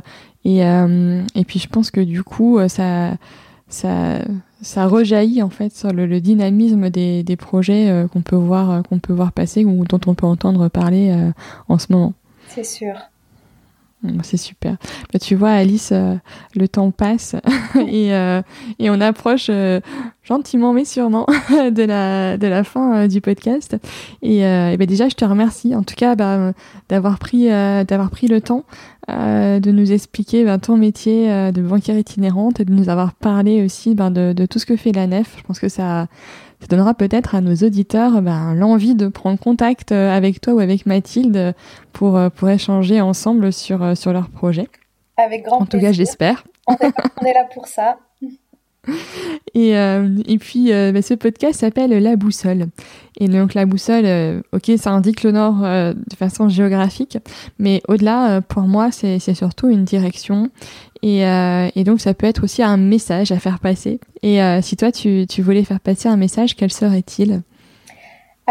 [0.45, 3.13] Et, euh, et puis je pense que du coup, euh, ça,
[3.69, 4.19] ça,
[4.61, 8.99] ça rejaillit en fait sur le, dynamisme des, des projets euh, qu'on peut voir, qu'on
[8.99, 11.15] peut voir passer ou dont on peut entendre parler
[11.69, 12.15] en ce moment.
[12.49, 12.95] C'est sûr.
[14.23, 14.77] C'est super.
[15.13, 16.17] Bah, tu vois, Alice, euh,
[16.57, 17.37] le temps passe
[17.89, 18.43] et, euh,
[18.79, 19.81] et, on approche euh,
[20.25, 23.77] gentiment mais sûrement de la, de la fin du podcast.
[24.23, 26.53] Et, et bah, déjà, je te remercie en tout cas bah,
[26.89, 28.65] d'avoir pris, d'avoir pris le temps
[29.09, 33.95] de nous expliquer bah, ton métier de banquière itinérante et de nous avoir parlé aussi
[33.95, 35.35] bah, de, de, tout ce que fait la nef.
[35.39, 36.09] Je pense que ça,
[36.63, 40.59] ça donnera peut-être à nos auditeurs ben, l'envie de prendre contact euh, avec toi ou
[40.61, 41.57] avec Mathilde
[41.93, 44.69] pour, euh, pour échanger ensemble sur, euh, sur leur projet.
[45.17, 46.45] Avec grand En tout cas, j'espère.
[46.69, 47.99] On, est là pour ça.
[49.55, 52.69] Et, et puis, ben, ce podcast s'appelle La Boussole.
[53.21, 57.19] Et donc, la boussole, ok, ça indique le nord de façon géographique,
[57.59, 60.51] mais au-delà, pour moi, c'est surtout une direction
[61.03, 63.99] et, euh, et, donc ça peut être aussi un message à faire passer.
[64.23, 67.43] Et euh, si toi tu, tu, voulais faire passer un message, quel serait-il?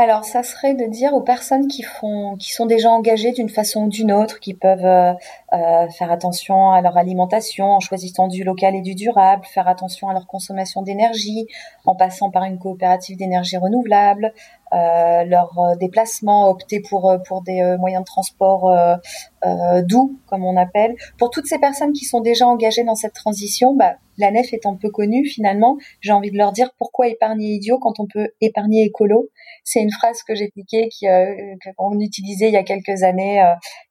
[0.01, 3.83] Alors, ça serait de dire aux personnes qui font, qui sont déjà engagées d'une façon
[3.83, 5.13] ou d'une autre, qui peuvent euh,
[5.53, 10.09] euh faire attention à leur alimentation en choisissant du local et du durable, faire attention
[10.09, 11.45] à leur consommation d'énergie
[11.85, 14.33] en passant par une coopérative d'énergie renouvelable,
[14.73, 18.73] euh, leur euh, déplacement, opter pour pour des moyens de transport
[19.83, 20.95] doux, comme on appelle.
[21.19, 24.75] Pour toutes ces personnes qui sont déjà engagées dans cette transition, bah, la nef étant
[24.75, 28.83] peu connue finalement, j'ai envie de leur dire pourquoi épargner idiot quand on peut épargner
[28.83, 29.29] écolo.
[29.64, 31.05] C'est une phrase que j'ai piquée, qui
[31.78, 33.43] qu'on utilisait il y a quelques années,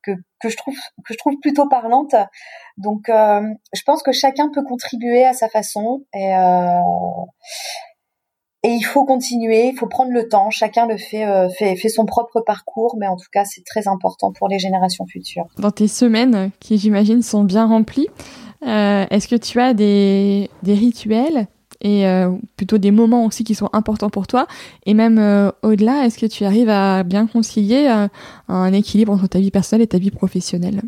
[0.03, 2.15] que que je trouve que je trouve plutôt parlante.
[2.77, 6.35] Donc, je pense que chacun peut contribuer à sa façon et
[8.63, 10.51] et il faut continuer, il faut prendre le temps.
[10.51, 13.89] Chacun le fait, euh, fait, fait son propre parcours, mais en tout cas, c'est très
[13.89, 15.47] important pour les générations futures.
[15.59, 18.09] Dans tes semaines, qui j'imagine sont bien remplies,
[18.67, 21.47] euh, est-ce que tu as des, des rituels
[21.81, 24.47] et euh, plutôt des moments aussi qui sont importants pour toi.
[24.87, 28.09] Et même euh, au-delà, est-ce que tu arrives à bien concilier euh,
[28.49, 30.83] un équilibre entre ta vie personnelle et ta vie professionnelle?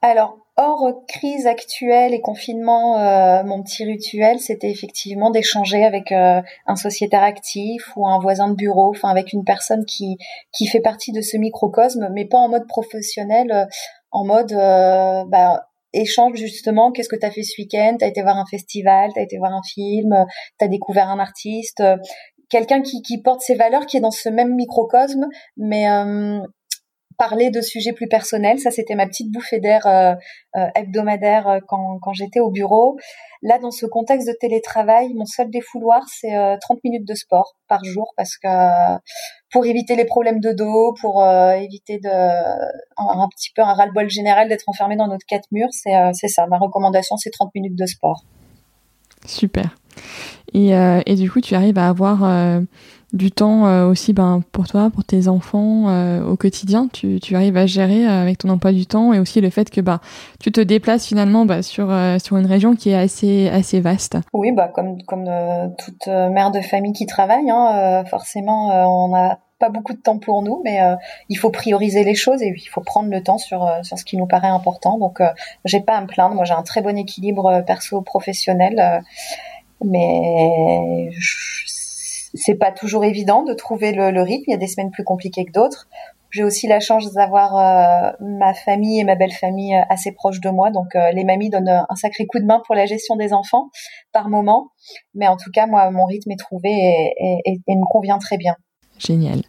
[0.00, 6.40] Alors, hors crise actuelle et confinement, euh, mon petit rituel, c'était effectivement d'échanger avec euh,
[6.66, 10.18] un sociétaire actif ou un voisin de bureau, enfin avec une personne qui
[10.52, 13.64] qui fait partie de ce microcosme, mais pas en mode professionnel, euh,
[14.10, 14.52] en mode
[15.28, 16.92] bah, échange justement.
[16.92, 17.96] Qu'est-ce que tu as fait ce week-end?
[17.98, 20.14] T'as été voir un festival, t'as été voir un film,
[20.58, 21.82] t'as découvert un artiste
[22.50, 25.26] quelqu'un qui, qui porte ses valeurs, qui est dans ce même microcosme,
[25.58, 25.84] mais
[27.18, 28.60] parler de sujets plus personnels.
[28.60, 30.14] Ça, c'était ma petite bouffée d'air euh,
[30.56, 32.96] euh, hebdomadaire euh, quand, quand j'étais au bureau.
[33.42, 37.84] Là, dans ce contexte de télétravail, mon seul défouloir, c'est 30 minutes de sport par
[37.84, 38.48] jour parce que
[39.52, 44.48] pour éviter les problèmes de dos, pour éviter de un, petit peu un ras-le-bol général
[44.48, 46.48] d'être enfermé dans notre quatre murs, c'est c'est ça.
[46.48, 48.24] Ma recommandation, c'est 30 minutes de sport.
[49.24, 49.76] Super.
[50.54, 52.22] Et, et du coup, tu arrives à avoir
[53.12, 56.88] du temps euh, aussi ben, pour toi, pour tes enfants euh, au quotidien.
[56.92, 59.70] Tu, tu, arrives à gérer euh, avec ton emploi du temps et aussi le fait
[59.70, 60.00] que bah,
[60.40, 61.90] tu te déplaces finalement bah, sur,
[62.22, 64.18] sur une région qui est assez, assez vaste.
[64.32, 65.28] Oui, bah, comme, comme
[65.78, 70.42] toute mère de famille qui travaille, hein, forcément, on n'a pas beaucoup de temps pour
[70.42, 70.78] nous, mais
[71.28, 74.16] il faut prioriser les choses et il faut prendre le temps sur, sur ce qui
[74.16, 74.98] nous paraît important.
[74.98, 75.20] Donc,
[75.64, 76.34] j'ai pas à me plaindre.
[76.34, 79.02] Moi, j'ai un très bon équilibre perso-professionnel,
[79.84, 81.10] mais
[82.34, 84.44] c'est pas toujours évident de trouver le, rythme.
[84.48, 85.88] Il y a des semaines plus compliquées que d'autres.
[86.30, 90.40] J'ai aussi la chance d'avoir euh, ma famille et ma belle famille euh, assez proches
[90.40, 93.16] de moi, donc euh, les mamies donnent un sacré coup de main pour la gestion
[93.16, 93.70] des enfants
[94.12, 94.72] par moment.
[95.14, 96.68] Mais en tout cas, moi, mon rythme est trouvé
[97.18, 98.56] et me convient très bien.
[98.98, 99.42] Génial.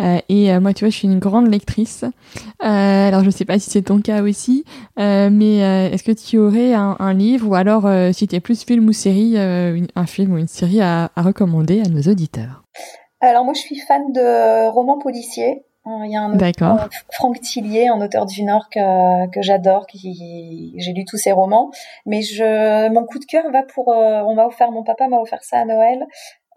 [0.00, 2.04] Euh, et euh, moi, tu vois, je suis une grande lectrice.
[2.04, 4.64] Euh, alors, je sais pas si c'est ton cas aussi,
[4.96, 5.58] mais
[5.92, 9.36] est-ce que tu aurais un, livre ou alors, si tu es plus film ou série,
[9.38, 12.64] un film ou une série à, recommander à nos auditeurs?
[13.20, 15.64] Alors, moi, je suis fan de romans policiers.
[16.04, 20.74] Il y a un auteur, Franck Tillier, un auteur du Nord que, que j'adore, qui
[20.76, 21.70] j'ai lu tous ses romans.
[22.04, 25.42] Mais je, mon coup de cœur va pour, on m'a offert, mon papa m'a offert
[25.42, 26.06] ça à Noël.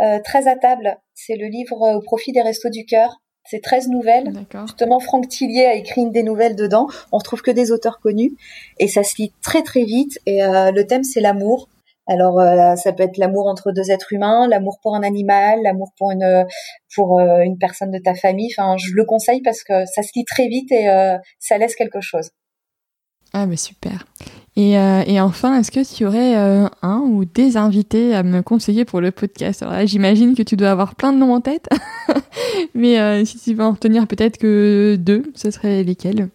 [0.01, 3.21] Euh, très à table, c'est le livre au profit des restos du cœur.
[3.45, 4.33] C'est 13 nouvelles.
[4.67, 6.87] Justement, Franck Tillier a écrit une des nouvelles dedans.
[7.11, 8.33] On retrouve que des auteurs connus
[8.79, 10.19] et ça se lit très très vite.
[10.25, 11.67] Et euh, le thème c'est l'amour.
[12.07, 15.91] Alors euh, ça peut être l'amour entre deux êtres humains, l'amour pour un animal, l'amour
[15.97, 16.45] pour une
[16.95, 18.53] pour une personne de ta famille.
[18.55, 20.87] Enfin, je le conseille parce que ça se lit très vite et
[21.39, 22.29] ça laisse quelque chose.
[23.33, 24.05] Ah bah super.
[24.57, 28.41] Et, euh, et enfin, est-ce que tu aurais euh, un ou des invités à me
[28.41, 29.61] conseiller pour le podcast?
[29.61, 31.69] Alors là, j'imagine que tu dois avoir plein de noms en tête,
[32.75, 36.27] mais euh, si tu veux en retenir peut-être que deux, ce serait lesquels?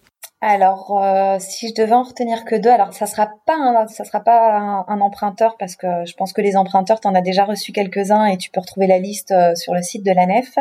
[0.42, 1.02] Alors,
[1.40, 4.84] si je devais en retenir que deux, alors ça sera pas un, ça sera pas
[4.86, 8.26] un, emprunteur parce que je pense que les emprunteurs, tu en as déjà reçu quelques-uns
[8.26, 10.56] et tu peux retrouver la liste sur le site de la Nef.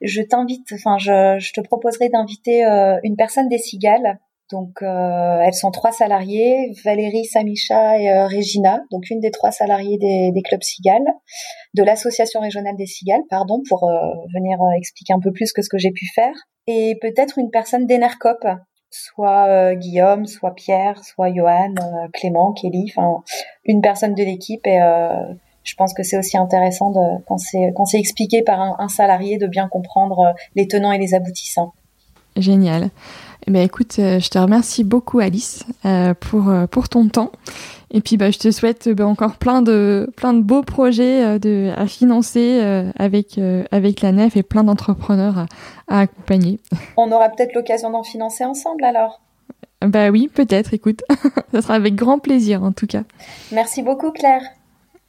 [0.00, 2.64] Je t'invite, enfin, je, je, te proposerai d'inviter
[3.04, 4.18] une personne des Cigales
[4.50, 9.52] donc, euh, elles sont trois salariées, Valérie, Samicha et euh, Regina, donc une des trois
[9.52, 11.14] salariées des, clubs Cigales,
[11.74, 13.94] de l'association régionale des Cigales, pardon, pour euh,
[14.34, 16.34] venir expliquer un peu plus que ce que j'ai pu faire,
[16.66, 18.44] et peut-être une personne d'Enercop,
[18.90, 21.74] soit Guillaume, soit Pierre, soit Johan,
[22.12, 23.22] Clément, Kelly, enfin
[23.64, 24.80] une personne de l'équipe et
[25.62, 27.38] je pense que c'est aussi intéressant de, quand
[27.86, 31.72] c'est expliqué par un salarié de bien comprendre les tenants et les aboutissants.
[32.36, 32.90] Génial.
[33.46, 37.32] Eh ben, écoute, euh, je te remercie beaucoup Alice euh, pour, euh, pour ton temps.
[37.90, 41.72] Et puis bah, je te souhaite bah, encore plein de, plein de beaux projets de,
[41.76, 42.60] à financer
[42.96, 43.40] avec,
[43.72, 45.46] avec la nef et plein d'entrepreneurs à,
[45.88, 46.60] à, accompagner.
[46.96, 49.20] On aura peut-être l'occasion d'en financer ensemble alors
[49.84, 51.02] Bah oui, peut-être, écoute.
[51.52, 53.02] Ça sera avec grand plaisir en tout cas.
[53.50, 54.42] Merci beaucoup Claire.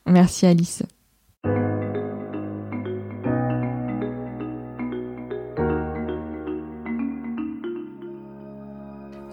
[0.07, 0.81] Merci Alice.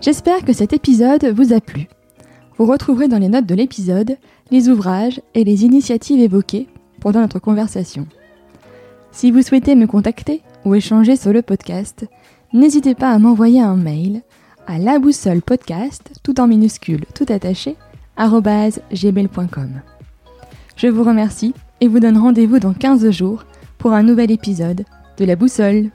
[0.01, 1.89] J'espère que cet épisode vous a plu.
[2.57, 4.17] Vous retrouverez dans les notes de l'épisode
[4.51, 6.69] les ouvrages et les initiatives évoquées
[7.01, 8.07] pendant notre conversation.
[9.11, 12.07] Si vous souhaitez me contacter ou échanger sur le podcast,
[12.53, 14.23] n'hésitez pas à m'envoyer un mail
[14.69, 17.77] à la boussole podcast, tout en minuscule, tout attaché,
[18.17, 19.81] gmail.com.
[20.77, 23.45] Je vous remercie et vous donne rendez-vous dans 15 jours
[23.79, 24.85] pour un nouvel épisode
[25.17, 25.91] de la boussole.